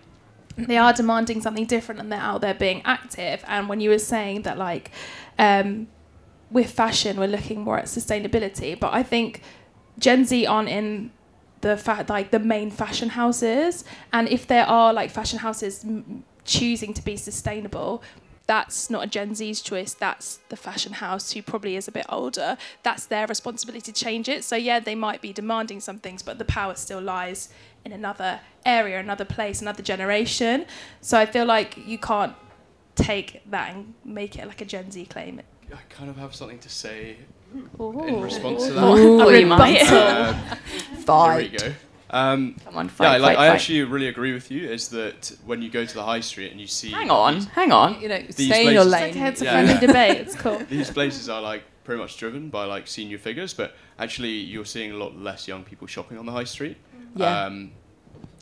[0.56, 3.44] they are demanding something different and they're out there being active.
[3.46, 4.90] And when you were saying that, like,
[5.38, 5.88] um,
[6.50, 8.80] with fashion, we're looking more at sustainability.
[8.80, 9.42] But I think
[9.98, 11.10] Gen Z aren't in
[11.60, 16.24] the fact like the main fashion houses, and if there are like fashion houses m-
[16.44, 18.02] choosing to be sustainable.
[18.46, 19.94] That's not a Gen Z's choice.
[19.94, 22.56] That's the fashion house who probably is a bit older.
[22.82, 24.44] That's their responsibility to change it.
[24.44, 27.48] So yeah, they might be demanding some things, but the power still lies
[27.84, 30.66] in another area, another place, another generation.
[31.00, 32.34] So I feel like you can't
[32.94, 35.40] take that and make it like a Gen Z claim.
[35.72, 37.16] I kind of have something to say
[37.80, 38.04] Ooh.
[38.06, 38.84] in response to that.
[38.84, 39.82] Oh, you might.
[39.82, 40.56] Uh,
[41.06, 41.72] there we go.
[42.12, 43.54] Um, Come on, yeah, fight, like fight, I fight.
[43.54, 44.68] actually really agree with you.
[44.68, 47.72] Is that when you go to the high street and you see Hang on, hang
[47.72, 48.00] on.
[48.02, 49.10] You know, These stay in your places- It's lane.
[49.22, 49.52] okay, it's a Yeah.
[49.64, 50.18] friendly debate.
[50.18, 50.58] It's cool.
[50.68, 54.92] these places are like pretty much driven by like senior figures, but actually you're seeing
[54.92, 56.76] a lot less young people shopping on the high street.
[57.16, 57.44] Yeah.
[57.46, 57.72] Um,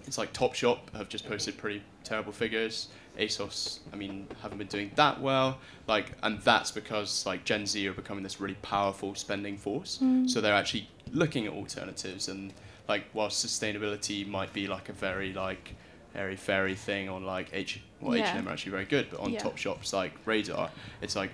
[0.07, 2.89] it's like Topshop have just posted pretty terrible figures.
[3.19, 5.59] ASOS, I mean, haven't been doing that well.
[5.87, 10.03] Like, and that's because like Gen Z are becoming this really powerful spending force.
[10.27, 12.53] So they're actually looking at alternatives and
[12.93, 15.75] like whilst sustainability might be like a very like
[16.15, 18.31] airy fairy thing on like H well Yeah.
[18.33, 19.41] H&M are actually very good, but on Yeah.
[19.45, 20.71] Topshop's like radar,
[21.05, 21.31] it's like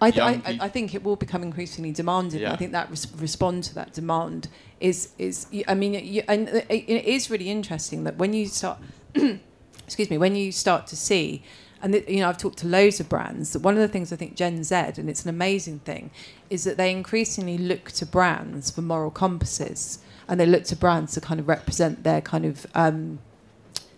[0.00, 2.40] I, th- I, I- I think it will become increasingly demanded.
[2.40, 2.52] Yeah.
[2.52, 4.48] I think that res- respond to that demand
[4.80, 8.46] is is I mean you, and uh, it, it is really interesting that when you
[8.46, 8.78] start
[9.86, 11.42] excuse me when you start to see
[11.82, 14.12] and th- you know I've talked to loads of brands that one of the things
[14.12, 16.10] I think Gen Z and it's an amazing thing
[16.50, 21.12] is that they increasingly look to brands for moral compasses and they look to brands
[21.14, 23.18] to kind of represent their kind of um,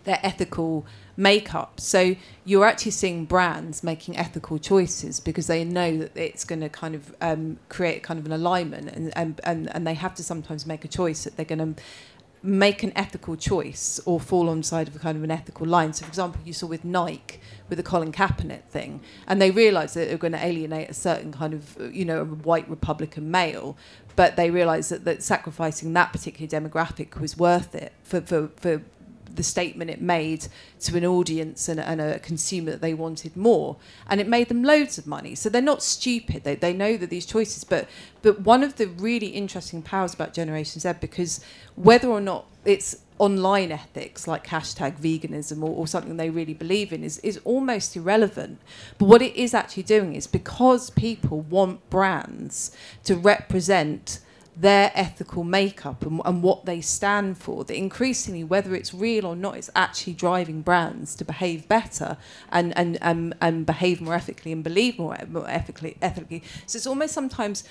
[0.03, 0.85] their ethical
[1.17, 1.79] makeup.
[1.79, 6.69] So you're actually seeing brands making ethical choices because they know that it's going to
[6.69, 10.23] kind of um, create kind of an alignment, and, and and and they have to
[10.23, 11.81] sometimes make a choice that they're going to
[12.45, 15.65] make an ethical choice or fall on the side of a kind of an ethical
[15.65, 15.91] line.
[15.93, 19.95] So, for example, you saw with Nike with the Colin Kaepernick thing, and they realised
[19.95, 23.75] that they were going to alienate a certain kind of, you know, white Republican male,
[24.15, 28.81] but they realised that, that sacrificing that particular demographic was worth it for, for, for
[29.35, 30.47] the statement it made
[30.79, 33.77] to an audience and, and a consumer that they wanted more.
[34.07, 35.35] And it made them loads of money.
[35.35, 36.43] So they're not stupid.
[36.43, 37.87] They, they know that these choices but
[38.21, 41.41] but one of the really interesting powers about generation z because
[41.75, 46.91] whether or not it's online ethics like hashtag veganism or, or something they really believe
[46.91, 48.59] in is, is almost irrelevant.
[48.97, 52.75] But what it is actually doing is because people want brands
[53.05, 54.19] to represent
[54.57, 59.35] their ethical makeup and, and what they stand for that increasingly whether it's real or
[59.35, 62.15] not it's actually driving brands to behave better
[62.51, 66.41] and and and, and behave more ethically and believe more, more ethically ethically.
[66.65, 67.63] So it's almost sometimes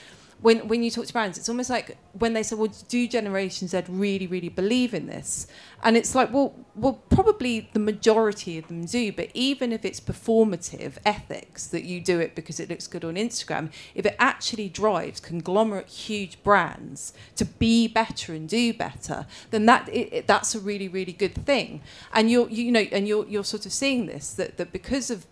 [0.44, 3.66] when when you talk to brands it's almost like when they say well do generation
[3.66, 5.46] z really really believe in this?
[5.82, 10.00] And it's like well well probably the majority of them do but even if it's
[10.00, 14.68] performative ethics that you do it because it looks good on instagram if it actually
[14.68, 20.54] drives conglomerate huge brands to be better and do better then that it, it, that's
[20.54, 21.80] a really really good thing.
[22.12, 25.26] And you're you know and you're you're sort of seeing this that that because of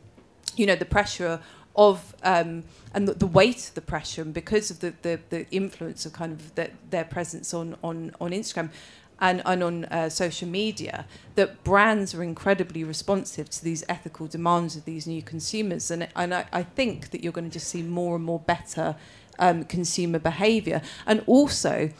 [0.57, 1.41] you know the pressure
[1.75, 5.51] of um, and the, the weight of the pressure and because of the, the, the
[5.51, 8.71] influence of kind of the, their presence on, on, on Instagram
[9.21, 14.77] and, and on uh, social media that brands are incredibly responsive to these ethical demands
[14.77, 17.83] of these new consumers and, and I, I think that you're going to just see
[17.83, 18.97] more and more better
[19.39, 21.91] um, consumer behavior and also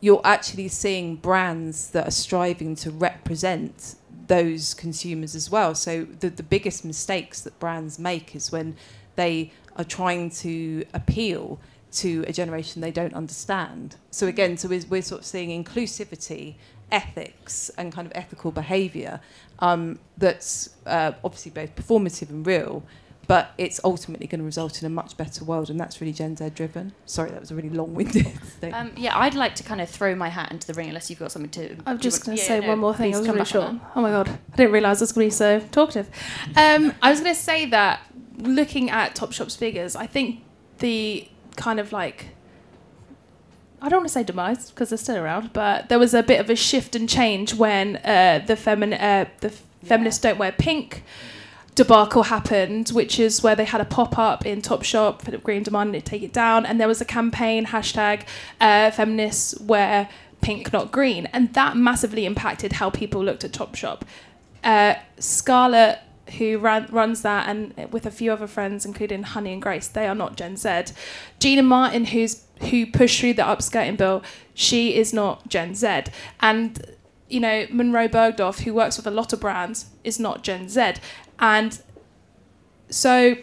[0.00, 3.94] you're actually seeing brands that are striving to represent
[4.26, 5.74] those consumers as well.
[5.74, 8.76] So the, the biggest mistakes that brands make is when
[9.16, 11.58] they are trying to appeal
[11.92, 13.96] to a generation they don't understand.
[14.10, 16.54] So again, so we're, we're sort of seeing inclusivity,
[16.90, 19.20] ethics, and kind of ethical behaviour
[19.58, 22.82] um, that's uh, obviously both performative and real,
[23.28, 26.36] but it's ultimately going to result in a much better world, and that's really Gen
[26.36, 26.92] Z driven.
[27.06, 28.26] Sorry, that was a really long-winded
[28.60, 28.74] thing.
[28.74, 31.20] Um, yeah, I'd like to kind of throw my hat into the ring unless you've
[31.20, 31.76] got something to.
[31.86, 33.14] I'm just going to yeah, say no, one more thing.
[33.14, 33.74] I was come really back short.
[33.94, 36.10] Oh my god, I didn't realise I was going to be so talkative.
[36.56, 38.00] Um, I was going to say that
[38.38, 40.42] looking at Topshop's figures, I think
[40.78, 42.28] the kind of like
[43.80, 46.38] I don't want to say demise because they're still around, but there was a bit
[46.38, 49.50] of a shift and change when uh, the femin- uh, the
[49.82, 51.02] feminists don't wear pink
[51.74, 55.22] debacle happened, which is where they had a pop up in Topshop.
[55.22, 58.22] Philip Green demanded to take it down, and there was a campaign hashtag
[58.60, 60.08] uh, feminists wear
[60.42, 64.02] pink, not green, and that massively impacted how people looked at Topshop.
[64.62, 65.98] Uh, Scarlett,
[66.38, 70.06] who ran, runs that, and with a few other friends, including Honey and Grace, they
[70.06, 70.84] are not Gen Z.
[71.38, 74.22] Gina Martin, who's who pushed through the upskirting bill,
[74.54, 76.04] she is not Gen Z,
[76.40, 76.96] and
[77.28, 80.94] you know Monroe Bergdorf, who works with a lot of brands, is not Gen Z,
[81.38, 81.80] and
[82.88, 83.36] so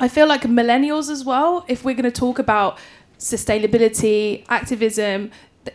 [0.00, 1.64] I feel like millennials as well.
[1.68, 2.78] If we're going to talk about
[3.18, 5.30] sustainability, activism,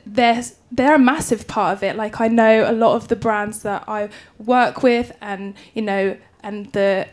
[0.05, 1.95] they're they're a massive part of it.
[1.95, 6.17] Like I know a lot of the brands that I work with, and you know,
[6.43, 7.07] and the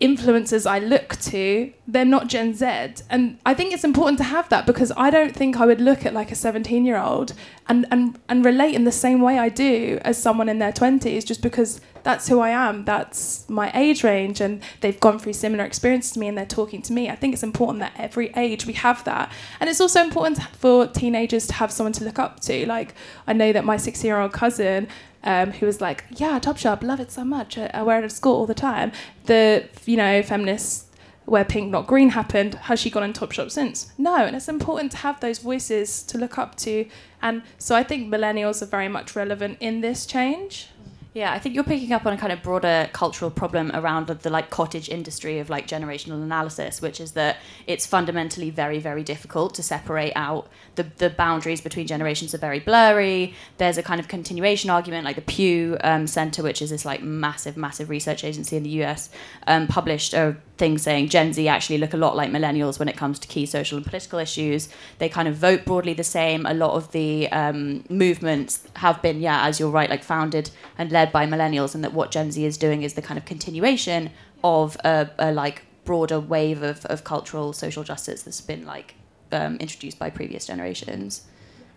[0.00, 2.66] influencers I look to, they're not Gen Z.
[3.08, 6.04] And I think it's important to have that because I don't think I would look
[6.04, 7.32] at like a 17 year old
[7.66, 11.24] and, and, and relate in the same way I do as someone in their 20s
[11.24, 12.84] just because that's who I am.
[12.84, 16.82] That's my age range and they've gone through similar experiences to me and they're talking
[16.82, 17.08] to me.
[17.08, 19.32] I think it's important that every age we have that.
[19.60, 22.66] And it's also important for teenagers to have someone to look up to.
[22.66, 22.94] Like,
[23.26, 24.88] I know that my 16 year old cousin
[25.26, 27.58] um, who was like, "Yeah, Topshop, love it so much.
[27.58, 28.92] I, I wear it at school all the time."
[29.24, 30.86] The you know feminists
[31.26, 32.54] wear pink, not green happened.
[32.54, 33.92] Has she gone in Topshop since?
[33.98, 36.86] No, and it's important to have those voices to look up to.
[37.20, 40.68] And so I think millennials are very much relevant in this change.
[41.16, 44.28] Yeah, I think you're picking up on a kind of broader cultural problem around the,
[44.28, 49.54] like cottage industry of like generational analysis, which is that it's fundamentally very, very difficult
[49.54, 53.32] to separate out the, the boundaries between generations are very blurry.
[53.56, 57.02] There's a kind of continuation argument, like the Pew um, Center, which is this like
[57.02, 59.08] massive, massive research agency in the US,
[59.46, 62.96] um, published a thing saying Gen Z actually look a lot like millennials when it
[62.96, 64.68] comes to key social and political issues.
[64.98, 66.46] They kind of vote broadly the same.
[66.46, 70.90] A lot of the um, movements have been, yeah, as you're right, like founded and
[70.90, 74.10] led by millennials, and that what Gen Z is doing is the kind of continuation
[74.42, 78.94] of a, a like broader wave of, of cultural social justice that's been like
[79.32, 81.22] um, introduced by previous generations.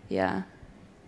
[0.08, 0.42] Yeah.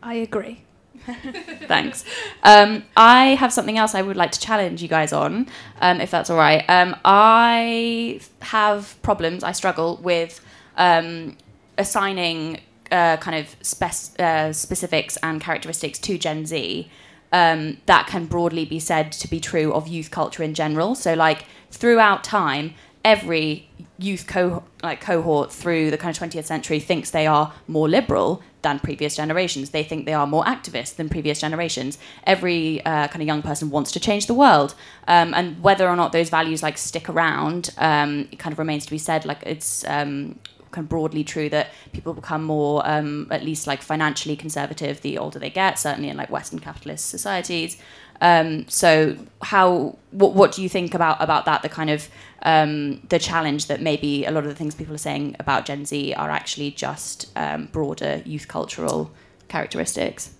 [0.03, 0.65] I agree.
[1.67, 2.05] Thanks.
[2.43, 5.49] Um, I have something else I would like to challenge you guys on,
[5.81, 6.65] um, if that's all right.
[6.69, 10.41] Um, I have problems, I struggle with
[10.77, 11.37] um,
[11.79, 12.61] assigning
[12.91, 13.83] uh, kind of
[14.21, 16.91] uh, specifics and characteristics to Gen Z
[17.33, 20.95] um, that can broadly be said to be true of youth culture in general.
[20.95, 26.79] So, like, throughout time, every youth co- like cohort through the kind of 20th century
[26.79, 29.70] thinks they are more liberal than previous generations.
[29.70, 31.98] They think they are more activists than previous generations.
[32.27, 34.75] Every uh, kind of young person wants to change the world,
[35.09, 38.85] um, and whether or not those values like stick around, um, it kind of remains
[38.87, 39.25] to be said.
[39.25, 40.38] Like it's um,
[40.73, 45.19] kind of broadly true that people become more, um, at least like financially conservative the
[45.19, 45.79] older they get.
[45.79, 47.77] Certainly in like Western capitalist societies.
[48.21, 51.63] Um, so how what what do you think about about that?
[51.63, 52.09] The kind of
[52.43, 55.85] um, the challenge that maybe a lot of the things people are saying about Gen
[55.85, 59.11] Z are actually just um, broader youth cultural
[59.49, 60.35] characteristics.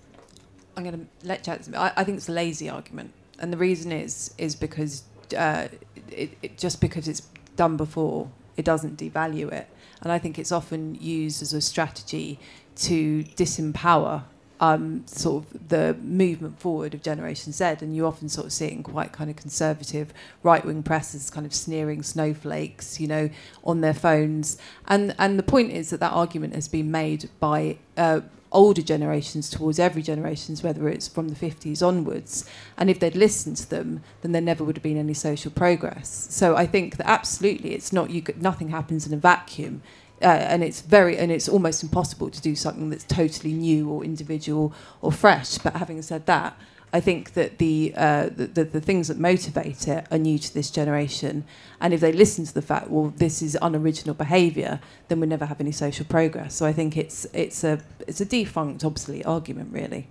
[0.75, 1.61] I'm going to let Jack.
[1.75, 5.03] I, I think it's a lazy argument, and the reason is is because
[5.37, 5.67] uh,
[6.09, 7.21] it, it, just because it's
[7.55, 9.67] done before, it doesn't devalue it,
[10.03, 12.39] and I think it's often used as a strategy
[12.75, 14.23] to disempower
[14.59, 18.67] um, sort of the movement forward of Generation Z, and you often sort of see
[18.67, 23.29] it in quite kind of conservative right wing presses, kind of sneering snowflakes, you know,
[23.63, 24.57] on their phones.
[24.87, 28.21] And and the point is that that argument has been made by uh,
[28.53, 32.49] older generations towards every generations, whether it's from the 50s onwards.
[32.77, 36.27] And if they'd listened to them, then there never would have been any social progress.
[36.29, 38.21] So I think that absolutely, it's not you.
[38.21, 39.81] could- Nothing happens in a vacuum
[40.21, 44.03] uh, and it's very and it's almost impossible to do something that's totally new or
[44.05, 45.57] individual or fresh.
[45.57, 46.57] But having said that,
[46.93, 50.53] I think that the, uh, the, the the things that motivate it are new to
[50.53, 51.43] this generation,
[51.81, 55.47] and if they listen to the fact, well, this is unoriginal behaviour, then we never
[55.47, 56.53] have any social progress.
[56.53, 60.07] So I think it's it's a it's a defunct, obsolete argument, really.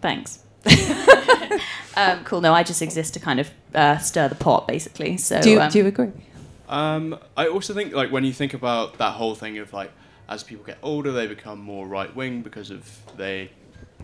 [0.00, 0.38] Thanks.
[1.96, 2.40] um, cool.
[2.40, 5.18] No, I just exist to kind of uh, stir the pot, basically.
[5.18, 6.12] So Do you, um, do you agree?
[6.66, 9.92] Um, I also think like when you think about that whole thing of like
[10.30, 13.50] as people get older, they become more right wing because of they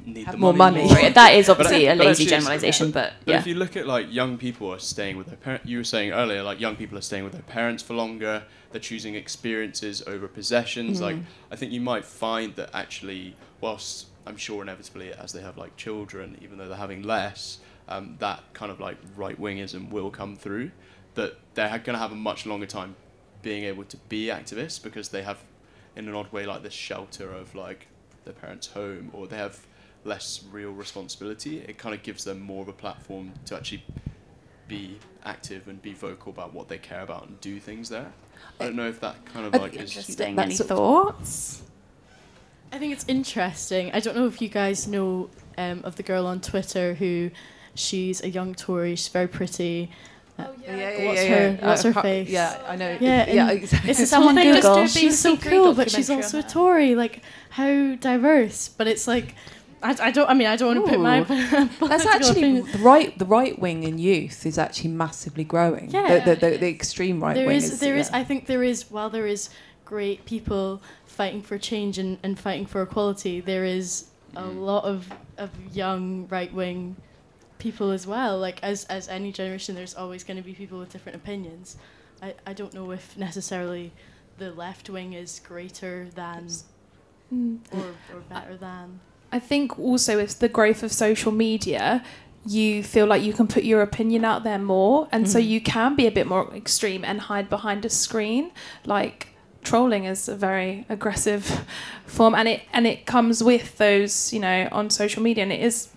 [0.06, 0.86] need Have more money.
[0.86, 1.08] money.
[1.20, 3.38] that is But obviously I- a but lazy generalization, but But yeah.
[3.38, 6.12] if you look at like young people are staying with their parents, you were saying
[6.12, 8.44] earlier, like young people are staying with their parents for longer.
[8.72, 11.00] They're choosing experiences over possessions.
[11.00, 11.16] Like
[11.50, 15.76] I think you might find that actually, whilst I'm sure inevitably as they have like
[15.76, 20.36] children, even though they're having less, um, that kind of like right wingism will come
[20.36, 20.70] through.
[21.14, 22.94] That they're going to have a much longer time
[23.42, 25.38] being able to be activists because they have,
[25.96, 27.88] in an odd way, like this shelter of like
[28.24, 29.66] their parents' home, or they have
[30.04, 31.58] less real responsibility.
[31.58, 33.82] It kind of gives them more of a platform to actually
[34.68, 38.12] be active and be vocal about what they care about and do things there.
[38.58, 39.90] I don't know if that kind of like think is.
[39.96, 40.38] Interesting.
[40.38, 41.62] Any thoughts?
[42.72, 43.90] I think it's interesting.
[43.92, 45.28] I don't know if you guys know
[45.58, 47.30] um, of the girl on Twitter who
[47.74, 48.94] she's a young Tory.
[48.96, 49.90] She's very pretty.
[50.38, 51.66] Uh, Yeah, yeah, What's yeah, her- yeah.
[51.66, 52.28] what's her can't- face?
[52.28, 52.96] Yeah, I know.
[53.00, 53.90] Yeah, yeah, exactly.
[53.90, 54.54] It's Someone whole thing.
[54.54, 54.74] Google.
[54.82, 56.42] Just, she's so cool, but she's also a.
[56.42, 56.94] Tory.
[56.94, 58.68] Like how diverse.
[58.68, 59.34] But it's like
[59.82, 60.28] I, I don't.
[60.28, 61.20] I mean, I don't want to put my.
[61.88, 63.18] That's actually opinion- the right.
[63.18, 65.90] The right wing in youth is actually massively growing.
[65.90, 66.18] Yeah.
[66.20, 68.10] the, the, the, the extreme right there wing is, there is.
[68.10, 68.18] yeah.
[68.18, 68.90] I think there is.
[68.90, 69.48] While there is
[69.84, 74.06] great people fighting for change and, and fighting for equality, there is
[74.36, 74.60] a Mm.
[74.60, 75.08] lot of
[75.38, 76.94] of young right wing
[77.58, 78.38] people as well.
[78.38, 81.76] Like as as any generation, there's always going to be people with different opinions.
[82.22, 83.92] I, I don't know if necessarily
[84.38, 86.48] the left wing is greater than
[87.32, 87.58] Mm.
[87.72, 89.00] or, or better than.
[89.32, 92.02] I think also it's the growth of social media.
[92.46, 95.46] You feel like you can put your opinion out there more, and so Mhm.
[95.48, 98.50] you can be a bit more extreme and hide behind a screen.
[98.86, 99.28] Like
[99.62, 101.64] trolling is a very aggressive
[102.06, 105.60] form, and it and it comes with those, you know, on social media, and it
[105.60, 105.88] is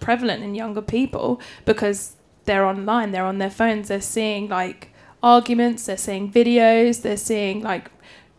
[0.00, 2.12] prevalent in younger people because
[2.44, 4.90] they're online, they're on their phones, they're seeing like
[5.22, 7.90] arguments, they're seeing videos, they're seeing like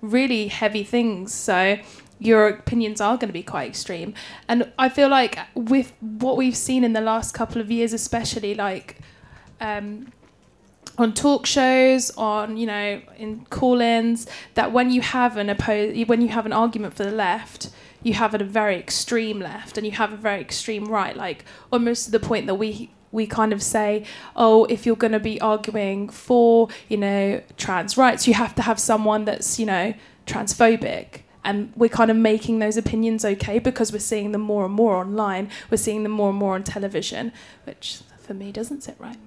[0.01, 1.33] really heavy things.
[1.33, 1.77] So
[2.19, 4.13] your opinions are going to be quite extreme.
[4.47, 8.55] And I feel like with what we've seen in the last couple of years, especially
[8.55, 8.99] like
[9.59, 10.11] um,
[10.97, 16.21] on talk shows, on you know in call-ins, that when you have an oppose, when
[16.21, 17.69] you have an argument for the left,
[18.03, 22.05] you have a very extreme left and you have a very extreme right, like almost
[22.05, 24.05] to the point that we we kind of say,
[24.35, 28.61] oh, if you're going to be arguing for you know trans rights, you have to
[28.61, 29.93] have someone that's you know
[30.25, 31.21] transphobic.
[31.45, 34.97] And we're kind of making those opinions okay because we're seeing them more and more
[34.97, 35.49] online.
[35.69, 37.31] We're seeing them more and more on television,
[37.63, 39.17] which for me doesn't sit right.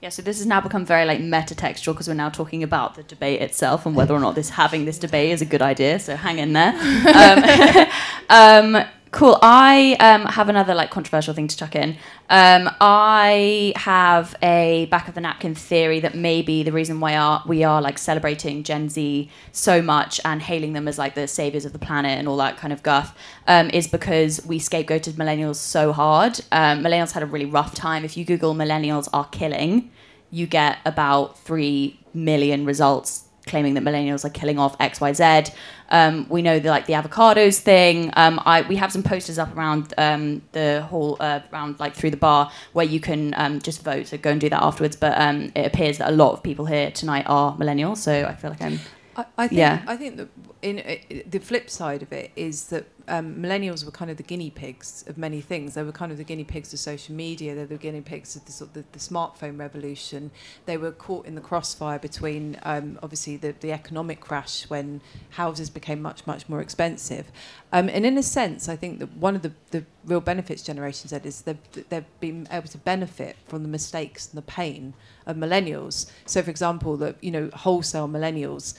[0.00, 3.02] Yeah, so this has now become very like metatextual because we're now talking about the
[3.02, 5.98] debate itself and whether or not this having this debate is a good idea.
[5.98, 6.72] So hang in there.
[8.30, 9.38] um, um, cool.
[9.42, 11.96] I um, have another like controversial thing to chuck in.
[12.28, 17.42] Um, I have a back of the napkin theory that maybe the reason why are,
[17.46, 21.64] we are like celebrating Gen Z so much and hailing them as like the saviors
[21.64, 25.56] of the planet and all that kind of guff um, is because we scapegoated millennials
[25.56, 26.40] so hard.
[26.52, 28.04] Um, millennials had a really rough time.
[28.04, 29.90] If you Google millennials are killing,
[30.30, 35.52] you get about 3 million results claiming that millennials are killing off XYZ.
[35.90, 38.10] Um, we know the, like the avocados thing.
[38.16, 42.12] Um, I, we have some posters up around um, the hall, uh, around like through
[42.12, 44.06] the bar, where you can um, just vote.
[44.06, 44.96] So go and do that afterwards.
[44.96, 47.98] But um, it appears that a lot of people here tonight are millennials.
[47.98, 48.78] So I feel like I'm.
[49.16, 49.82] I, I think Yeah.
[49.86, 50.28] I think that
[50.62, 54.22] in uh, the flip side of it is that um, millennials were kind of the
[54.22, 55.74] guinea pigs of many things.
[55.74, 57.54] They were kind of the guinea pigs of social media.
[57.54, 60.30] They were the guinea pigs of the sort of the, the smartphone revolution.
[60.66, 65.70] They were caught in the crossfire between um, obviously the, the economic crash when houses
[65.70, 67.30] became much much more expensive.
[67.72, 71.08] Um, and in a sense, I think that one of the, the real benefits Generation
[71.08, 74.94] Z is they've, they've been able to benefit from the mistakes and the pain
[75.26, 76.10] of millennials.
[76.26, 78.74] So, for example, that you know wholesale millennials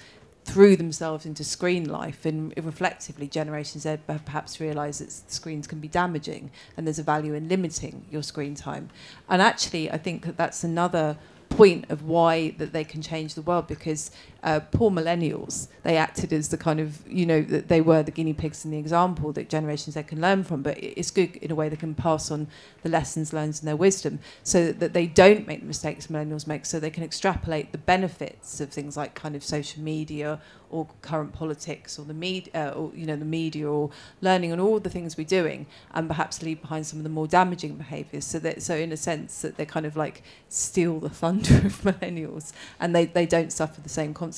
[0.52, 5.88] threw themselves into screen life and reflectively generation z perhaps realize that screens can be
[5.88, 8.90] damaging and there's a value in limiting your screen time.
[9.30, 11.18] And actually i think that that's another
[11.50, 14.12] point of why that they can change the world because
[14.44, 18.34] uh, poor millennials they acted as the kind of you know they were the guinea
[18.34, 21.56] pigs in the example that generations z can learn from but it's good in a
[21.56, 22.48] way they can pass on
[22.82, 26.66] the lessons learned and their wisdom so that they don't make the mistakes millennials make
[26.66, 30.40] so they can extrapolate the benefits of things like kind of social media
[30.72, 34.62] or current politics or the media uh, or you know the media or learning and
[34.62, 38.26] all the things we're doing and perhaps leave behind some of the more damaging behaviors.
[38.26, 41.82] So that so in a sense that they kind of like steal the thunder of
[41.82, 44.31] millennials and they, they don't suffer the same consequences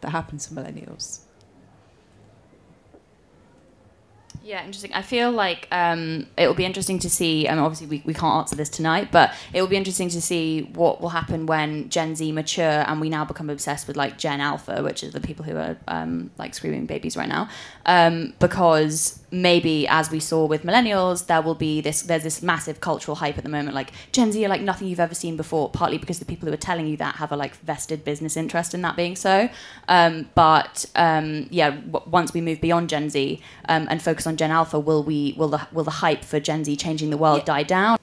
[0.00, 1.20] that happen to millennials
[4.44, 4.92] Yeah, interesting.
[4.92, 7.46] I feel like um, it will be interesting to see.
[7.48, 10.62] Mean, obviously, we, we can't answer this tonight, but it will be interesting to see
[10.74, 14.40] what will happen when Gen Z mature and we now become obsessed with like Gen
[14.40, 17.48] Alpha, which is the people who are um, like screaming babies right now.
[17.86, 22.02] Um, because maybe, as we saw with millennials, there will be this.
[22.02, 23.74] There's this massive cultural hype at the moment.
[23.74, 25.70] Like Gen Z are like nothing you've ever seen before.
[25.70, 28.74] Partly because the people who are telling you that have a like vested business interest
[28.74, 29.48] in that being so.
[29.88, 34.36] Um, but um, yeah, w- once we move beyond Gen Z um, and focus on
[34.36, 37.44] Gen Alpha, will we will the will the hype for Gen Z changing the world
[37.44, 37.98] die down?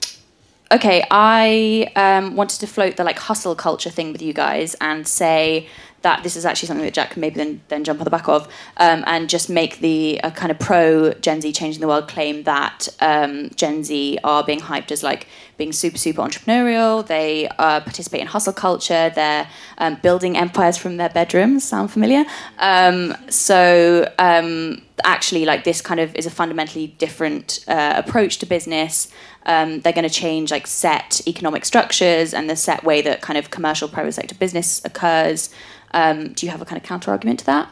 [0.72, 5.08] Okay, I um, wanted to float the like hustle culture thing with you guys and
[5.08, 5.68] say
[6.02, 8.28] that this is actually something that Jack can maybe then, then jump on the back
[8.28, 8.48] of
[8.78, 12.44] um, and just make the uh, kind of pro Gen Z changing the world claim
[12.44, 15.28] that um, Gen Z are being hyped as like
[15.58, 17.06] being super, super entrepreneurial.
[17.06, 19.12] They uh, participate in hustle culture.
[19.14, 19.48] They're
[19.78, 21.64] um, building empires from their bedrooms.
[21.64, 22.24] Sound familiar?
[22.58, 28.46] Um, so um, actually, like this kind of is a fundamentally different uh, approach to
[28.46, 29.12] business.
[29.46, 33.38] Um, they're going to change like set economic structures and the set way that kind
[33.38, 35.50] of commercial private sector business occurs.
[35.92, 37.70] Um, do you have a kind of counter argument to that?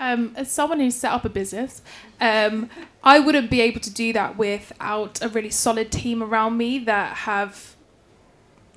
[0.00, 1.82] um, as someone who's set up a business,
[2.20, 2.70] um,
[3.04, 7.18] I wouldn't be able to do that without a really solid team around me that
[7.18, 7.76] have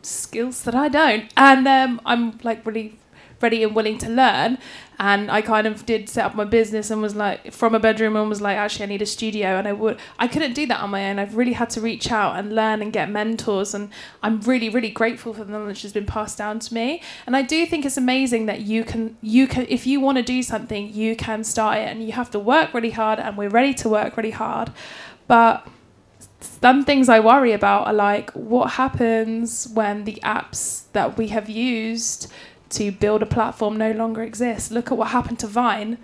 [0.02, 3.00] skills that I don't, and um, I'm like really
[3.42, 4.58] ready and willing to learn.
[5.06, 8.16] And I kind of did set up my business and was like from a bedroom
[8.16, 10.80] and was like, actually, I need a studio, and I would I couldn't do that
[10.80, 11.20] on my own.
[11.20, 13.90] I've really had to reach out and learn and get mentors, and
[14.22, 17.02] I'm really really grateful for the knowledge that's been passed down to me.
[17.26, 20.24] And I do think it's amazing that you can you can if you want to
[20.24, 23.50] do something, you can start it, and you have to work really hard, and we're
[23.50, 24.72] ready to work really hard,
[25.28, 25.68] but
[26.40, 31.50] some things I worry about are like what happens when the apps that we have
[31.50, 32.32] used
[32.74, 34.72] to build a platform no longer exists.
[34.72, 35.98] Look at what happened to Vine.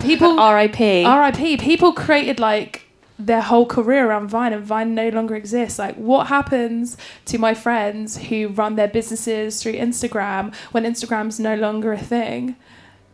[0.00, 0.78] People RIP.
[0.78, 1.60] RIP.
[1.60, 2.82] People created like
[3.18, 5.78] their whole career around Vine and Vine no longer exists.
[5.78, 6.96] Like what happens
[7.26, 12.56] to my friends who run their businesses through Instagram when Instagram's no longer a thing?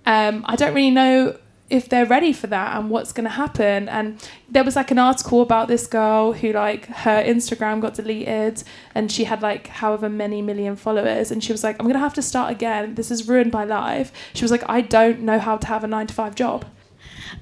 [0.04, 1.36] Um, I don't really know
[1.72, 3.88] if they're ready for that and what's going to happen.
[3.88, 8.62] And there was like an article about this girl who like her instagram got deleted
[8.94, 11.30] and she had like however many million followers.
[11.30, 12.94] And she was like i'm going to have to start again.
[12.94, 14.12] This has ruined my life.
[14.34, 16.66] She was like i don't know how to have a 9 to 5 job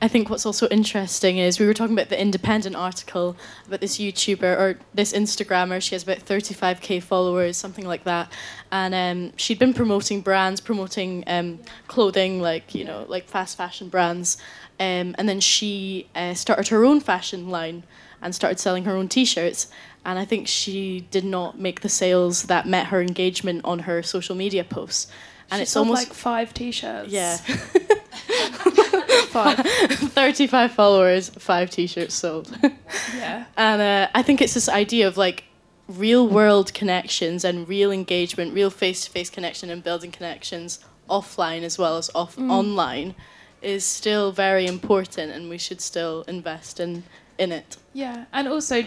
[0.01, 3.99] I think what's also interesting is we were talking about the independent article about this
[3.99, 5.81] YouTuber or this Instagrammer.
[5.83, 8.33] She has about 35k followers, something like that.
[8.71, 11.59] And um, she'd been promoting brands, promoting um,
[11.89, 14.37] clothing, like, you know, like fast fashion brands.
[14.79, 17.83] Um, and then she uh, started her own fashion line
[18.23, 19.69] and started selling her own t shirts.
[20.05, 24.03] And I think she did not make the sales that met her engagement on her
[24.03, 25.09] social media posts.
[25.51, 27.37] And She it's almost like five t-shirts yeah.
[29.29, 32.57] five 35 followers, five t-shirts sold.
[33.17, 35.45] yeah and uh, I think it's this idea of like
[35.89, 41.63] real world connections and real engagement, real face to face connection and building connections offline
[41.63, 43.15] as well as off online
[43.61, 47.03] is still very important and we should still invest in
[47.39, 47.77] in it.
[47.95, 48.85] Yeah, and also,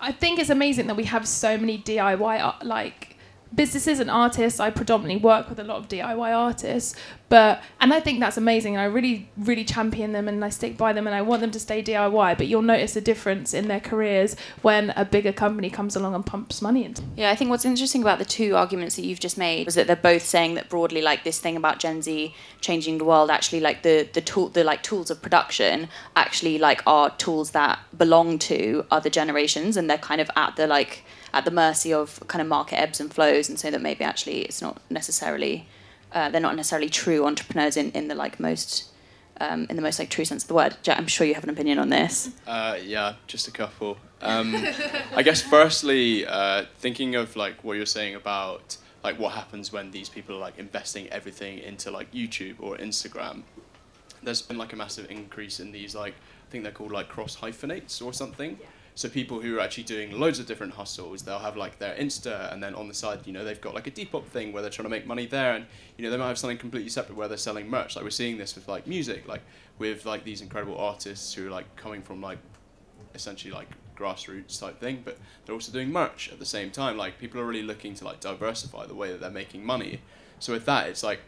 [0.00, 3.11] I think it's amazing that we have so many DIY like
[3.54, 4.60] businesses and artists.
[4.60, 6.96] I predominantly work with a lot of DIY artists,
[7.28, 8.76] but and I think that's amazing.
[8.76, 11.50] And I really, really champion them and I stick by them and I want them
[11.52, 12.36] to stay DIY.
[12.36, 16.24] But you'll notice a difference in their careers when a bigger company comes along and
[16.24, 17.02] pumps money into.
[17.16, 19.86] Yeah, I think what's interesting about the two arguments that you've just made was that
[19.86, 23.60] they're both saying that broadly, like this thing about Gen Z changing the world, actually,
[23.60, 28.38] like the the tool, the like tools of production, actually like are tools that belong
[28.40, 32.42] to other generations, and they're kind of at the like at the mercy of kind
[32.42, 35.66] of market ebbs and flows, and so that maybe actually it's not necessarily
[36.12, 38.88] uh, they're not necessarily true entrepreneurs in in the like most.
[39.40, 41.42] Um, in the most like true sense of the word, Jack, I'm sure you have
[41.42, 42.30] an opinion on this.
[42.46, 43.96] Uh, yeah, just a couple.
[44.20, 44.54] Um,
[45.16, 49.90] I guess firstly, uh, thinking of like what you're saying about like what happens when
[49.90, 53.42] these people are like investing everything into like YouTube or Instagram.
[54.22, 57.34] There's been like a massive increase in these like I think they're called like cross
[57.34, 58.58] hyphenates or something.
[58.94, 62.52] So people who are actually doing loads of different hustles, they'll have like their Insta,
[62.52, 64.70] and then on the side, you know, they've got like a Depop thing where they're
[64.70, 65.66] trying to make money there, and
[65.96, 67.96] you know, they might have something completely separate where they're selling merch.
[67.96, 69.40] Like we're seeing this with like music, like
[69.78, 72.38] with like these incredible artists who are like coming from like
[73.14, 76.96] essentially like grassroots type thing, but they're also doing merch at the same time.
[76.96, 80.00] Like people are really looking to like diversify the way that they're making money.
[80.38, 81.20] So with that, it's like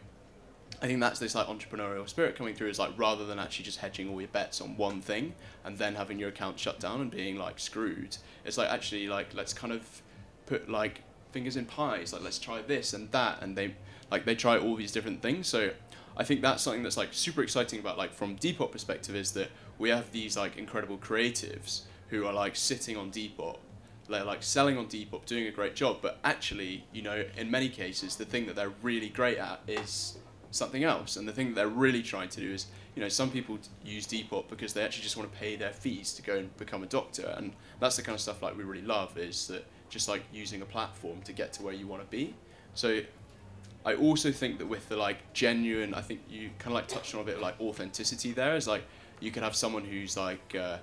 [0.85, 2.69] I think that's this like entrepreneurial spirit coming through.
[2.69, 5.33] Is like rather than actually just hedging all your bets on one thing
[5.63, 9.33] and then having your account shut down and being like screwed, it's like actually like
[9.33, 10.03] let's kind of
[10.45, 12.13] put like fingers in pies.
[12.13, 13.73] Like let's try this and that, and they
[14.11, 15.47] like they try all these different things.
[15.47, 15.71] So
[16.15, 19.49] I think that's something that's like super exciting about like from Depop perspective is that
[19.79, 23.57] we have these like incredible creatives who are like sitting on Depop,
[24.07, 27.69] they're like selling on Depop, doing a great job, but actually, you know, in many
[27.69, 30.19] cases, the thing that they're really great at is
[30.55, 33.29] something else, and the thing that they're really trying to do is, you know, some
[33.29, 36.55] people use Depop because they actually just want to pay their fees to go and
[36.57, 39.65] become a doctor, and that's the kind of stuff like we really love is that
[39.89, 42.33] just like using a platform to get to where you want to be.
[42.73, 43.01] So
[43.85, 47.13] I also think that with the like genuine, I think you kind of like touched
[47.13, 48.55] on a bit of like authenticity there.
[48.55, 48.83] Is like
[49.19, 50.77] you can have someone who's like uh,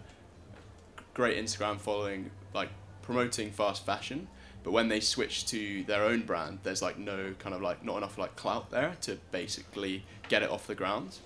[1.14, 2.68] great Instagram following, like
[3.02, 4.28] promoting fast fashion,
[4.62, 7.96] but when they switch to their own brand, there's like no kind of like not
[7.96, 11.18] enough like clout there to basically get it off the ground.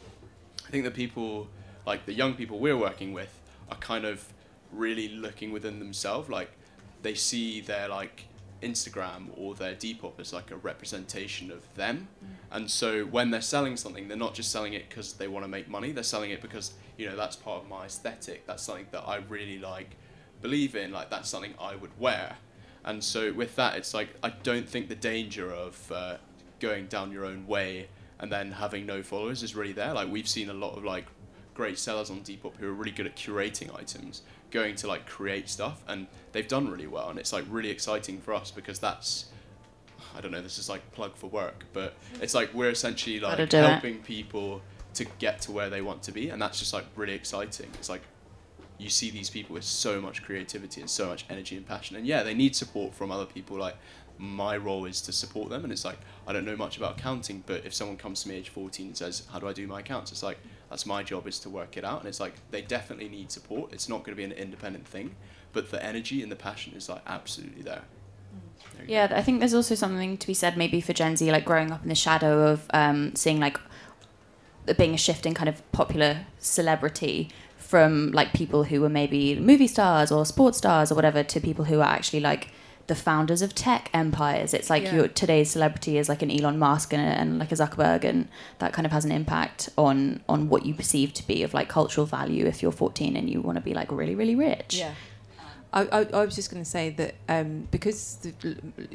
[0.66, 1.48] I think the people,
[1.86, 4.32] like the young people we're working with, are kind of
[4.72, 6.28] really looking within themselves.
[6.28, 6.50] Like
[7.02, 8.24] they see their like
[8.62, 12.08] Instagram or their Depop as like a representation of them.
[12.24, 12.28] Mm.
[12.50, 15.48] And so when they're selling something, they're not just selling it because they want to
[15.48, 15.92] make money.
[15.92, 18.46] They're selling it because you know that's part of my aesthetic.
[18.46, 19.96] That's something that I really like,
[20.40, 20.90] believe in.
[20.92, 22.36] Like that's something I would wear.
[22.86, 26.16] And so with that, it's like I don't think the danger of uh,
[26.60, 29.92] going down your own way and then having no followers is really there.
[29.92, 31.06] Like we've seen a lot of like
[31.54, 35.48] great sellers on Depop who are really good at curating items, going to like create
[35.48, 37.10] stuff, and they've done really well.
[37.10, 39.26] And it's like really exciting for us because that's
[40.16, 40.42] I don't know.
[40.42, 43.52] This is like plug for work, but it's like we're essentially like do it.
[43.52, 44.62] helping people
[44.94, 47.68] to get to where they want to be, and that's just like really exciting.
[47.74, 48.02] It's like
[48.78, 52.06] you see these people with so much creativity and so much energy and passion, and
[52.06, 53.56] yeah, they need support from other people.
[53.56, 53.76] Like
[54.18, 57.42] my role is to support them, and it's like I don't know much about accounting,
[57.46, 59.80] but if someone comes to me age 14 and says, "How do I do my
[59.80, 60.38] accounts?" It's like
[60.70, 63.72] that's my job is to work it out, and it's like they definitely need support.
[63.72, 65.14] It's not going to be an independent thing,
[65.52, 67.82] but the energy and the passion is like absolutely there.
[68.74, 68.92] There you go.
[68.92, 71.72] Yeah, I think there's also something to be said maybe for Gen Z, like growing
[71.72, 73.58] up in the shadow of um, seeing like
[74.76, 77.30] being a shift in kind of popular celebrity
[77.66, 81.64] from like people who were maybe movie stars or sports stars or whatever to people
[81.64, 82.48] who are actually like
[82.86, 84.54] the founders of tech empires.
[84.54, 84.94] It's like Yeah.
[84.94, 88.28] your today's celebrity is like an Elon Musk and, and like a Zuckerberg, and
[88.60, 91.68] that kind of has an impact on on what you perceive to be of like
[91.68, 94.76] cultural value if you're 14 and you want to be like really really rich.
[94.78, 94.94] Yeah.
[95.72, 98.30] I, I, I was just going to say that um, because the,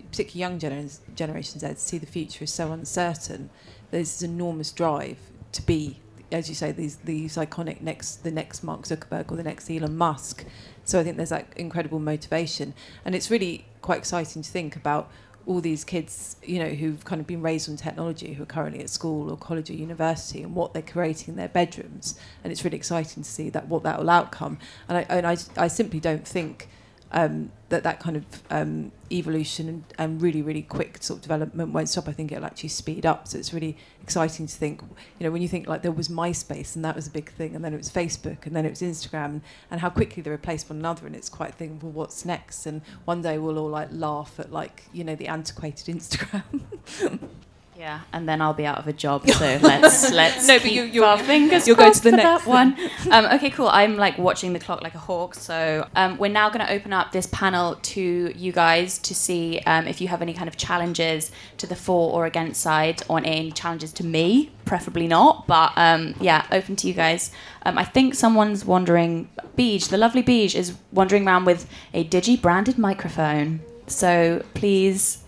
[0.09, 3.49] particularly young gener- Generation Z see the future is so uncertain,
[3.91, 5.17] there's this enormous drive
[5.51, 5.99] to be,
[6.31, 9.97] as you say, these these iconic next the next Mark Zuckerberg or the next Elon
[9.97, 10.45] Musk.
[10.83, 12.73] So I think there's that incredible motivation,
[13.05, 15.11] and it's really quite exciting to think about
[15.45, 18.79] all these kids, you know, who've kind of been raised on technology, who are currently
[18.79, 22.19] at school or college or university, and what they're creating in their bedrooms.
[22.43, 24.59] And it's really exciting to see that what that will outcome.
[24.87, 26.69] And I, and I, I simply don't think
[27.11, 31.73] um, that that kind of um, evolution and, and really, really quick sort of development
[31.73, 32.07] won't stop.
[32.07, 33.27] I think it'll actually speed up.
[33.27, 36.75] So it's really exciting to think, you know, when you think like there was MySpace
[36.75, 38.81] and that was a big thing, and then it was Facebook, and then it was
[38.81, 41.05] Instagram, and how quickly they replaced one another.
[41.05, 42.65] And it's quite a thing, well, what's next?
[42.65, 46.61] And one day we'll all like laugh at like, you know, the antiquated Instagram.
[47.81, 49.27] Yeah, and then I'll be out of a job.
[49.27, 52.77] So let's let's No, but you- you'll- our fingers you'll go to the next one.
[53.09, 53.69] um, okay, cool.
[53.69, 55.33] I'm like watching the clock like a hawk.
[55.33, 59.59] So um, we're now going to open up this panel to you guys to see
[59.65, 63.17] um, if you have any kind of challenges to the for or against side, or
[63.17, 65.47] any challenges to me, preferably not.
[65.47, 67.31] But um, yeah, open to you guys.
[67.65, 69.27] Um, I think someone's wandering.
[69.57, 73.61] Beej, the lovely Beej, is wandering around with a digi branded microphone.
[73.87, 75.20] So please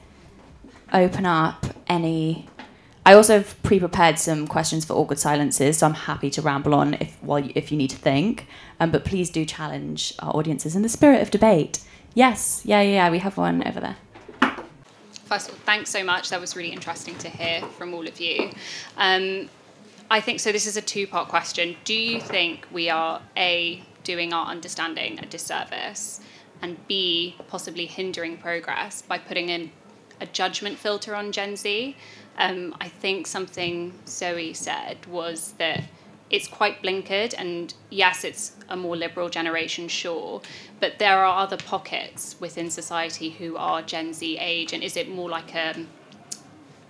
[0.93, 2.47] open up any.
[3.05, 6.93] I also have pre-prepared some questions for awkward silences, so I'm happy to ramble on
[6.95, 8.47] if while you, if you need to think.
[8.79, 11.79] Um, but please do challenge our audiences in the spirit of debate.
[12.13, 13.09] Yes, yeah, yeah, yeah.
[13.09, 13.97] We have one over there.
[15.25, 16.29] First of all, thanks so much.
[16.29, 18.51] That was really interesting to hear from all of you.
[18.97, 19.49] Um,
[20.11, 20.51] I think so.
[20.51, 21.75] This is a two part question.
[21.85, 26.21] Do you think we are A, doing our understanding a disservice,
[26.61, 29.71] and B, possibly hindering progress by putting in
[30.23, 31.95] a judgment filter on Gen Z?
[32.37, 35.83] Um, I think something Zoe said was that
[36.29, 40.41] it's quite blinkered, and yes, it's a more liberal generation, sure,
[40.79, 45.07] but there are other pockets within society who are Gen Z age, and is it
[45.09, 45.85] more like a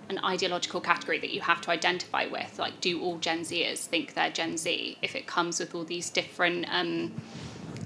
[0.08, 2.58] an ideological category that you have to identify with.
[2.58, 6.10] Like, do all Gen Zers think they're Gen Z if it comes with all these
[6.10, 7.14] different um,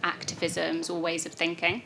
[0.02, 1.82] activisms or ways of thinking?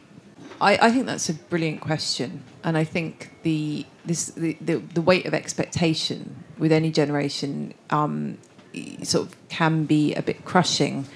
[0.63, 5.03] I, I think that's a brilliant question, and I think the this the, the, the
[5.03, 8.39] weight of expectation with any generation um,
[9.03, 11.07] sort of can be a bit crushing.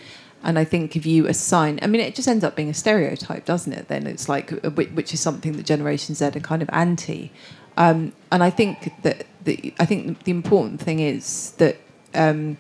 [0.43, 3.45] And I think if you assign, I mean, it just ends up being a stereotype,
[3.45, 3.89] doesn't it?
[3.89, 7.33] Then it's like, uh, which is something that Generation Z are kind of anti.
[7.77, 11.79] Um, and I think that the, I think the important thing is that
[12.15, 12.59] um,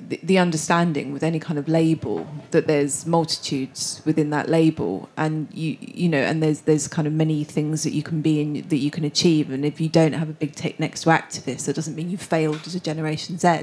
[0.00, 5.76] the, understanding with any kind of label that there's multitudes within that label and you
[5.80, 8.78] you know and there's there's kind of many things that you can be and that
[8.78, 11.76] you can achieve and if you don't have a big tick next to activist that
[11.76, 13.62] doesn't mean you've failed as a generation z.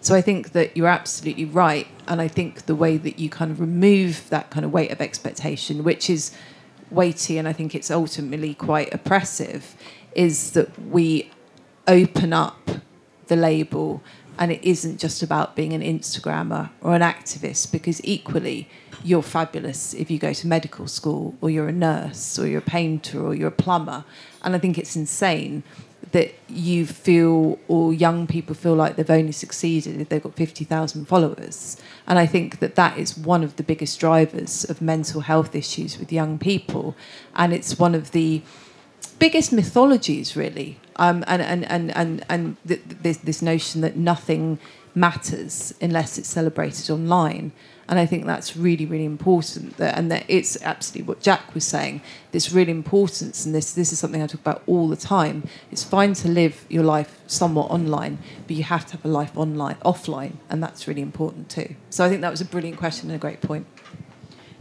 [0.00, 3.50] So i think that you're absolutely right and i think the way that you kind
[3.50, 6.32] of remove that kind of weight of expectation which is
[6.90, 9.76] weighty and i think it's ultimately quite oppressive
[10.14, 11.30] is that we
[11.86, 12.70] open up
[13.28, 14.02] the label
[14.38, 18.68] and it isn't just about being an Instagrammer or an activist because equally
[19.04, 22.62] you're fabulous if you go to medical school or you're a nurse or you're a
[22.62, 24.04] painter or you're a plumber.
[24.42, 25.62] And I think it's insane
[26.12, 31.04] that you feel or young people feel like they've only succeeded if they've got 50,000
[31.06, 31.76] followers.
[32.06, 35.98] And I think that that is one of the biggest drivers of mental health issues
[35.98, 36.96] with young people.
[37.34, 38.42] And it's one of the
[39.18, 40.78] biggest mythologies, really.
[40.98, 44.58] Um, and and and and and th- this this notion that nothing
[44.94, 47.52] matters unless it's celebrated online.
[47.90, 49.78] And I think that's really, really important.
[49.78, 52.02] That, and that it's absolutely what Jack was saying.
[52.32, 55.48] This real importance, and this this is something I talk about all the time.
[55.70, 59.34] It's fine to live your life somewhat online, but you have to have a life
[59.36, 61.76] online, offline, and that's really important too.
[61.88, 63.66] So I think that was a brilliant question and a great point.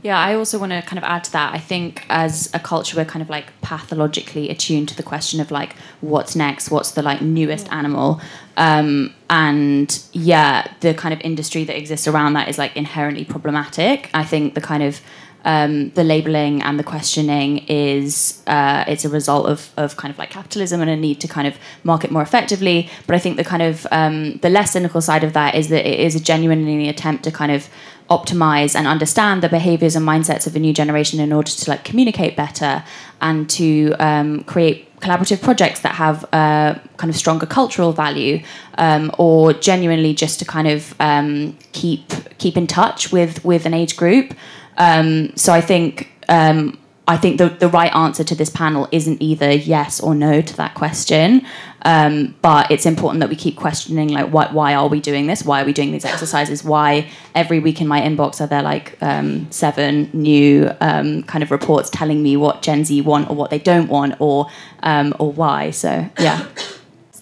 [0.03, 1.53] Yeah, I also want to kind of add to that.
[1.53, 5.49] I think as a culture, we're kind of like pathologically attuned to the question of
[5.49, 8.21] like what's next, what's the like newest animal,
[8.57, 14.09] um, and yeah, the kind of industry that exists around that is like inherently problematic.
[14.13, 15.01] I think the kind of
[15.45, 20.17] um, the labeling and the questioning is uh, it's a result of, of kind of
[20.17, 22.89] like capitalism and a need to kind of market more effectively.
[23.05, 25.87] But I think the kind of um, the less cynical side of that is that
[25.87, 27.69] it is a genuinely attempt to kind of
[28.09, 31.83] optimize and understand the behaviors and mindsets of a new generation in order to like
[31.83, 32.83] communicate better
[33.21, 38.41] and to um, create collaborative projects that have a kind of stronger cultural value
[38.77, 43.73] um, or genuinely just to kind of um, keep keep in touch with with an
[43.73, 44.33] age group
[44.77, 46.77] um, so I think um,
[47.07, 50.57] I think the, the right answer to this panel isn't either yes or no to
[50.57, 51.45] that question.
[51.87, 55.45] Um, but it's important that we keep questioning like why, why are we doing this?
[55.45, 56.61] Why are we doing these exercises?
[56.61, 61.49] Why every week in my inbox are there like um, seven new um, kind of
[61.49, 64.47] reports telling me what Gen Z want or what they don't want or
[64.83, 65.71] um, or why?
[65.71, 66.45] So yeah.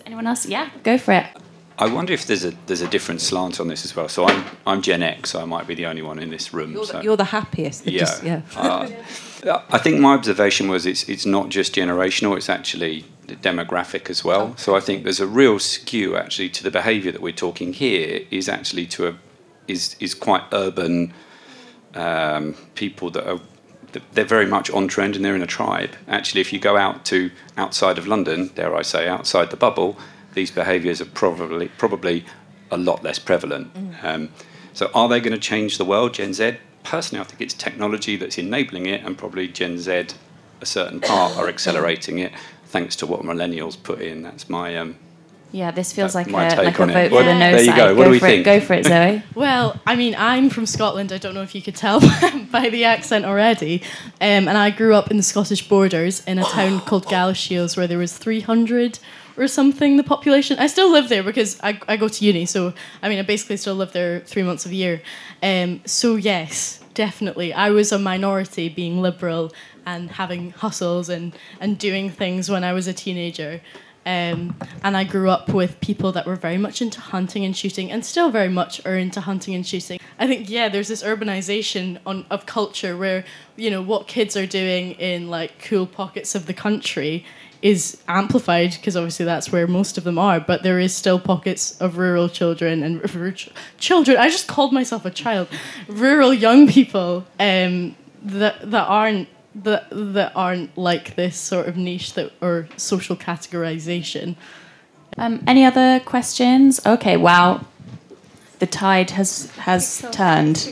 [0.04, 0.48] Anyone else?
[0.48, 1.28] Yeah, go for it.
[1.78, 4.08] I wonder if there's a there's a different slant on this as well.
[4.10, 6.72] So I'm I'm Gen X, so I might be the only one in this room.
[6.72, 6.98] You're, so.
[6.98, 7.86] the, you're the happiest.
[7.86, 8.00] yeah.
[8.00, 8.42] Just, yeah.
[8.56, 8.90] Uh,
[9.70, 14.56] I think my observation was it's it's not just generational; it's actually demographic as well.
[14.58, 18.22] So I think there's a real skew actually to the behaviour that we're talking here
[18.32, 19.16] is actually to a
[19.68, 21.14] is is quite urban
[21.94, 23.40] um, people that are
[24.14, 25.92] they're very much on trend and they're in a tribe.
[26.08, 29.98] Actually, if you go out to outside of London, dare I say, outside the bubble,
[30.34, 32.26] these behaviours are probably probably
[32.72, 33.74] a lot less prevalent.
[33.74, 34.04] Mm.
[34.04, 34.30] Um,
[34.74, 36.58] so, are they going to change the world, Gen Z?
[36.86, 40.08] Personally, I think it's technology that's enabling it, and probably Gen Z,
[40.62, 42.32] a certain part, are accelerating it
[42.66, 44.22] thanks to what millennials put in.
[44.22, 44.96] That's my um,
[45.52, 46.94] yeah, this feels That's like a, like a on it.
[46.94, 47.78] vote Well, for the no there you side.
[47.78, 47.96] go.
[47.96, 48.42] What do we for think?
[48.42, 48.44] It.
[48.44, 49.24] Go for it, Zoe.
[49.36, 51.14] Well, I mean, I'm from Scotland.
[51.14, 52.00] I don't know if you could tell
[52.52, 53.82] by the accent already.
[54.20, 57.88] Um, and I grew up in the Scottish borders in a town called Galashiels where
[57.88, 59.00] there was 300
[59.38, 60.58] or something, the population.
[60.60, 62.46] I still live there because I, I go to uni.
[62.46, 65.02] So, I mean, I basically still live there three months of the year.
[65.44, 67.54] Um, so, yes, definitely.
[67.54, 69.54] I was a minority being liberal
[69.86, 73.62] and having hustles and, and doing things when I was a teenager.
[74.08, 77.92] Um, and I grew up with people that were very much into hunting and shooting,
[77.92, 80.00] and still very much are into hunting and shooting.
[80.20, 83.26] I think yeah, there's this urbanization on of culture where
[83.56, 87.26] you know what kids are doing in like cool pockets of the country
[87.66, 90.40] is amplified because obviously that's where most of them are.
[90.40, 93.50] But there is still pockets of rural children and rural ch-
[93.80, 94.18] children.
[94.18, 95.48] I just called myself a child.
[95.88, 102.14] Rural young people um, that that aren't that that aren't like this sort of niche
[102.14, 104.36] that or social categorization.
[105.18, 106.80] Um, any other questions?
[106.86, 107.66] Okay, wow.
[108.60, 110.72] The tide has has turned.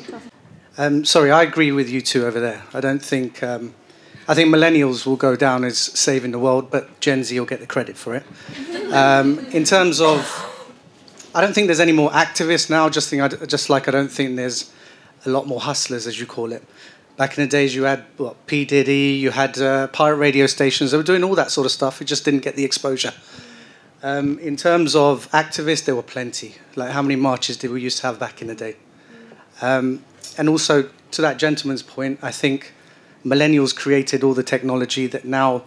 [0.77, 2.61] Um, sorry, I agree with you two over there.
[2.71, 3.41] I don't think.
[3.41, 3.73] Um,
[4.28, 7.59] I think millennials will go down as saving the world, but Gen Z will get
[7.59, 8.24] the credit for it.
[8.93, 10.19] Um, in terms of,
[11.36, 12.89] I don't think there's any more activists now.
[12.89, 14.71] Just think, I, just like I don't think there's
[15.26, 16.63] a lot more hustlers, as you call it.
[17.17, 20.91] Back in the days, you had what P Diddy, you had uh, pirate radio stations.
[20.91, 22.01] They were doing all that sort of stuff.
[22.01, 23.13] It just didn't get the exposure.
[24.01, 26.55] Um, in terms of activists, there were plenty.
[26.76, 28.76] Like how many marches did we used to have back in the day?
[29.61, 30.03] Um,
[30.38, 32.74] and also to that gentleman's point, I think
[33.26, 35.63] millennials created all the technology that now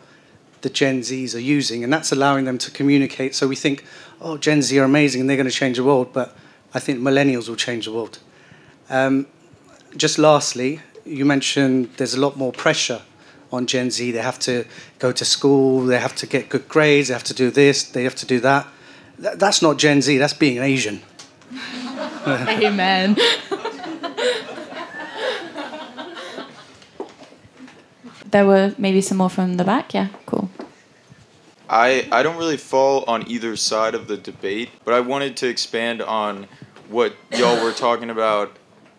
[0.63, 3.35] the Gen Zs are using, and that's allowing them to communicate.
[3.35, 3.85] So we think,
[4.21, 6.37] oh, Gen Z are amazing and they're going to change the world, but
[6.75, 8.19] I think millennials will change the world.
[8.91, 9.27] Um,
[9.97, 13.03] just lastly, you mentioned there's a lot more pressure
[13.53, 14.11] on Gen Z.
[14.11, 14.65] They have to
[14.99, 18.05] go to school, they have to get good grades, they have to do this, they
[18.05, 18.67] have to do that.
[19.21, 21.03] Th- that's not Gen Z, that's being Asian.
[22.27, 23.17] Amen.
[28.37, 29.95] There were maybe some more from the back.
[29.95, 30.51] Yeah, cool.
[31.70, 35.49] I, I don't really fall on either side of the debate, but I wanted to
[35.49, 36.47] expand on
[36.91, 38.55] what y'all were talking about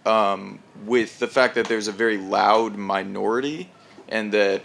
[0.07, 0.57] um,
[0.88, 3.69] with the fact that there's a very loud minority
[4.09, 4.63] and that,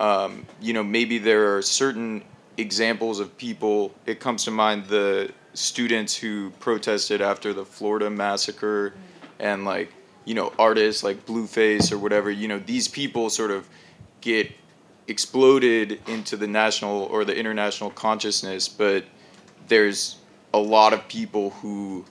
[0.00, 2.24] um, you know, maybe there are certain
[2.56, 3.92] examples of people.
[4.06, 8.94] It comes to mind the students who protested after the Florida massacre
[9.38, 9.92] and, like,
[10.24, 13.68] you know, artists like Blueface or whatever, you know, these people sort of
[14.24, 14.50] get
[15.06, 19.04] exploded into the national or the international consciousness, but
[19.68, 20.16] there's
[20.54, 22.04] a lot of people who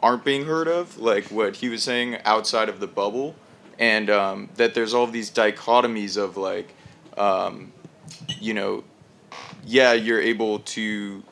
[0.00, 3.36] aren't being heard of, like what he was saying outside of the bubble,
[3.78, 6.74] and um, that there's all these dichotomies of like,
[7.16, 7.72] um,
[8.40, 8.82] you know,
[9.64, 11.22] yeah, you're able to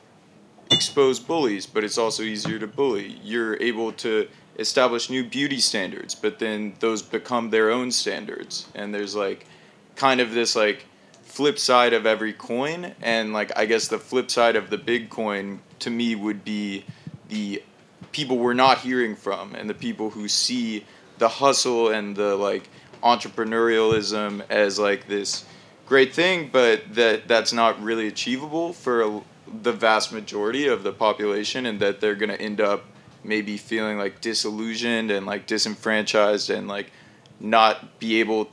[0.71, 3.19] expose bullies, but it's also easier to bully.
[3.21, 8.93] You're able to establish new beauty standards, but then those become their own standards, and
[8.93, 9.45] there's like
[9.95, 10.85] kind of this like
[11.23, 15.09] flip side of every coin and like i guess the flip side of the big
[15.09, 16.85] coin to me would be
[17.29, 17.61] the
[18.11, 20.85] people we're not hearing from and the people who see
[21.17, 22.69] the hustle and the like
[23.03, 25.45] entrepreneurialism as like this
[25.85, 29.21] great thing but that that's not really achievable for
[29.61, 32.85] the vast majority of the population and that they're going to end up
[33.23, 36.91] maybe feeling like disillusioned and like disenfranchised and like
[37.39, 38.45] not be able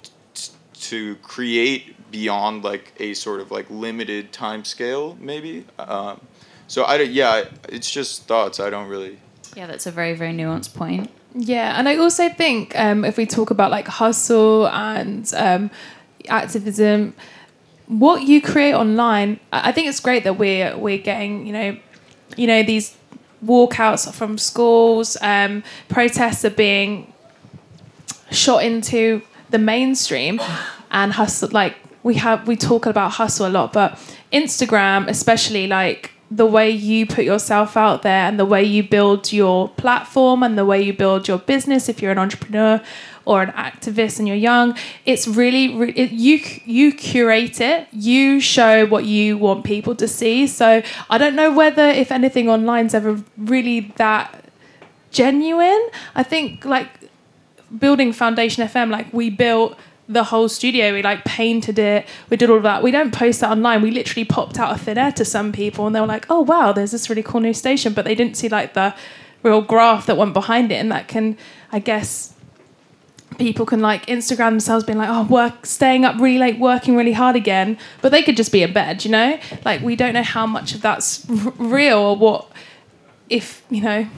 [0.83, 6.20] to create beyond like a sort of like limited time scale maybe um,
[6.66, 9.18] so i don't yeah it's just thoughts i don't really
[9.57, 11.11] Yeah, that's a very very nuanced point.
[11.35, 15.70] Yeah, and I also think um, if we talk about like hustle and um,
[16.28, 17.14] activism,
[17.87, 21.76] what you create online, I I think it's great that we're we're getting you know,
[22.37, 22.97] you know these
[23.45, 27.12] walkouts from schools, um, protests are being
[28.30, 29.22] shot into
[29.53, 30.40] the mainstream,
[30.90, 33.98] and hustle like we have we talk about hustle a lot, but
[34.32, 39.32] Instagram especially like the way you put yourself out there and the way you build
[39.32, 42.80] your platform and the way you build your business if you're an entrepreneur
[43.26, 44.74] or an activist and you're young
[45.05, 47.86] it's really, it, you you curate it.
[47.92, 50.46] You show what you want people to see.
[50.46, 54.42] So i don't know whether if anything online's ever really that
[55.11, 55.88] genuine.
[56.14, 56.88] I think like
[57.79, 60.93] building foundation fm like we built the whole studio.
[60.93, 62.07] We like painted it.
[62.29, 62.83] We did all of that.
[62.83, 63.83] We don't post that online.
[63.83, 66.41] We literally popped out of thin air to some people, and they were like, "Oh
[66.41, 68.95] wow, there's this really cool new station," but they didn't see like the
[69.43, 71.37] real graph that went behind it, and that can,
[71.70, 72.35] I guess,
[73.39, 77.12] people can like Instagram themselves being like, "Oh, work, staying up really late, working really
[77.12, 79.39] hard again," but they could just be in bed, you know.
[79.64, 82.51] Like we don't know how much of that's r- real or what,
[83.31, 84.09] if you know,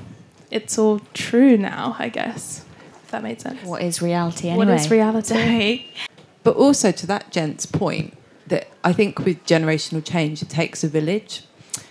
[0.50, 1.94] it's all true now.
[1.98, 2.63] I guess
[3.14, 3.62] that made sense.
[3.62, 4.66] What is reality anyway?
[4.66, 5.86] What is reality?
[6.44, 10.88] But also to that gent's point, that I think with generational change, it takes a
[10.88, 11.44] village,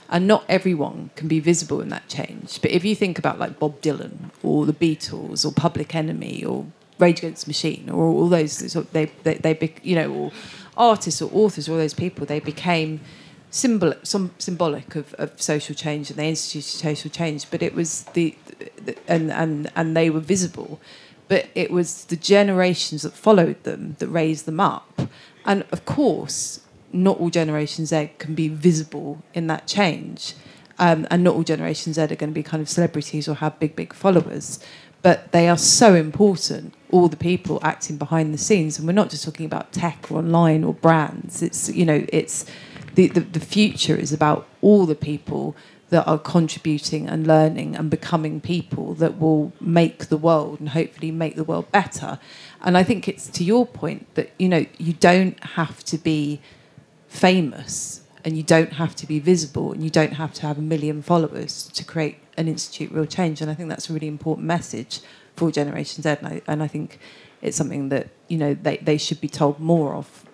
[0.10, 2.62] and not everyone can be visible in that change.
[2.62, 6.68] But if you think about like Bob Dylan or the Beatles or Public Enemy or
[7.00, 10.32] Rage Against the Machine or all those, sort they they, they bec- you know, or
[10.78, 13.00] artists or authors, all those people, they became
[13.50, 17.50] symbol some symbolic of, of social change and they instituted social change.
[17.50, 18.36] But it was the,
[18.86, 20.80] the and and and they were visible
[21.34, 25.02] but it was the generations that followed them that raised them up.
[25.46, 26.60] And of course,
[26.92, 30.36] not all Generation Z can be visible in that change.
[30.78, 33.58] Um, and not all Generation Z are going to be kind of celebrities or have
[33.58, 34.60] big, big followers.
[35.02, 38.78] But they are so important, all the people acting behind the scenes.
[38.78, 41.42] And we're not just talking about tech or online or brands.
[41.42, 42.46] It's, you know, it's
[42.94, 45.56] the, the, the future is about all the people
[45.94, 51.12] that are contributing and learning and becoming people that will make the world and hopefully
[51.12, 52.18] make the world better.
[52.64, 56.42] And I think it's to your point that you know you don't have to be
[57.08, 60.64] famous and you don't have to be visible and you don't have to have a
[60.64, 63.40] million followers to create and institute real change.
[63.40, 65.00] And I think that's a really important message
[65.36, 66.10] for Generation Z.
[66.10, 66.98] And I, and I think
[67.44, 70.26] it's something that you know they, they should be told more of.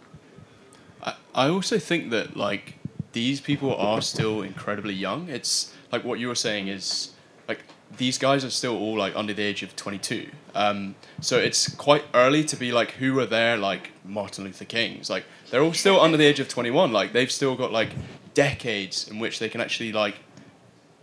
[1.04, 2.79] I, I also think that like
[3.20, 5.28] these people are still incredibly young.
[5.28, 7.12] It's like what you were saying is
[7.50, 7.60] like
[7.98, 10.30] these guys are still all like under the age of 22.
[10.56, 15.10] Um, so it's quite early to be like, who are there like Martin Luther Kings?
[15.10, 16.94] Like they're all still under the age of 21.
[16.94, 17.90] Like they've still got like
[18.34, 20.16] decades in which they can actually like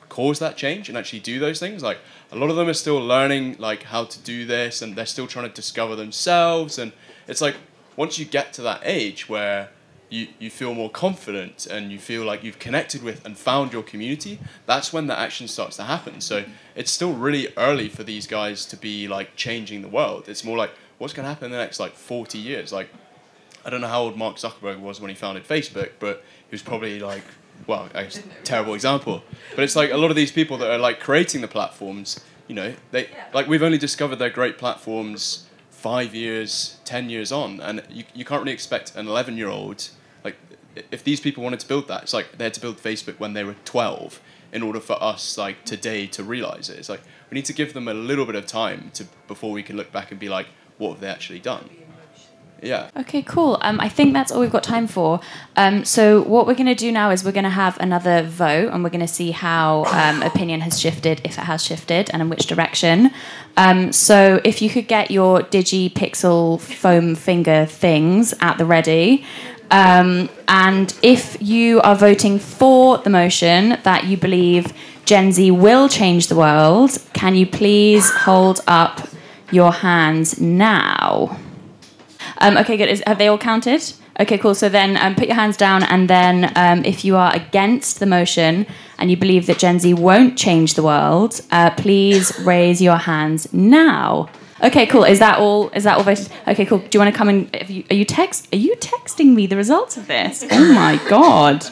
[0.08, 1.82] cause that change and actually do those things.
[1.82, 1.98] Like
[2.32, 5.26] a lot of them are still learning like how to do this and they're still
[5.26, 6.78] trying to discover themselves.
[6.78, 6.92] And
[7.28, 7.56] it's like
[7.94, 9.68] once you get to that age where
[10.16, 13.82] you, you feel more confident and you feel like you've connected with and found your
[13.82, 16.20] community, that's when the action starts to happen.
[16.20, 16.44] So
[16.74, 20.28] it's still really early for these guys to be like changing the world.
[20.28, 22.72] It's more like what's going to happen in the next like 40 years.
[22.72, 22.88] Like,
[23.64, 26.62] I don't know how old Mark Zuckerberg was when he founded Facebook, but he was
[26.62, 27.24] probably like,
[27.66, 29.22] well, guess, terrible example.
[29.54, 32.54] But it's like a lot of these people that are like creating the platforms, you
[32.54, 37.82] know, they like we've only discovered they're great platforms five years, ten years on, and
[37.90, 39.88] you, you can't really expect an 11 year old
[40.90, 43.32] if these people wanted to build that, it's like they had to build Facebook when
[43.32, 44.20] they were 12
[44.52, 46.78] in order for us like today to realize it.
[46.78, 49.62] It's like we need to give them a little bit of time to before we
[49.62, 50.46] can look back and be like,
[50.78, 51.68] what have they actually done?
[52.62, 52.90] Yeah.
[52.96, 53.58] Okay, cool.
[53.60, 55.20] Um, I think that's all we've got time for.
[55.56, 58.72] Um, so what we're going to do now is we're going to have another vote,
[58.72, 62.22] and we're going to see how um, opinion has shifted, if it has shifted, and
[62.22, 63.10] in which direction.
[63.56, 69.24] Um, so if you could get your Digi Pixel foam finger things at the ready.
[69.70, 74.72] Um, and if you are voting for the motion that you believe
[75.04, 79.08] Gen Z will change the world, can you please hold up
[79.50, 81.38] your hands now?
[82.38, 82.88] Um, okay, good.
[82.88, 83.82] Is, have they all counted?
[84.18, 84.54] Okay, cool.
[84.54, 88.06] So then um, put your hands down, and then um, if you are against the
[88.06, 88.66] motion
[88.98, 93.52] and you believe that Gen Z won't change the world, uh, please raise your hands
[93.52, 94.28] now.
[94.62, 95.04] Okay, cool.
[95.04, 95.68] Is that all?
[95.70, 96.30] Is that all voted?
[96.48, 96.78] Okay, cool.
[96.78, 98.48] Do you want to come and you, are you text?
[98.54, 100.44] Are you texting me the results of this?
[100.50, 101.66] Oh my god!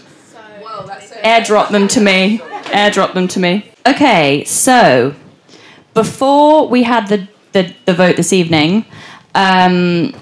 [1.23, 2.39] Airdrop them to me.
[2.65, 3.71] Airdrop them to me.
[3.87, 5.15] Okay, so
[5.95, 8.85] before we had the the, the vote this evening,
[9.35, 10.13] um,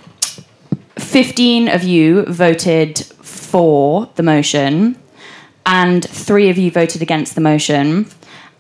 [0.99, 4.97] fifteen of you voted for the motion,
[5.67, 8.07] and three of you voted against the motion.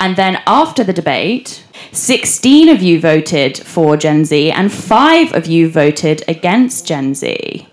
[0.00, 5.46] And then after the debate, 16 of you voted for Gen Z and 5 of
[5.46, 7.68] you voted against Gen Z.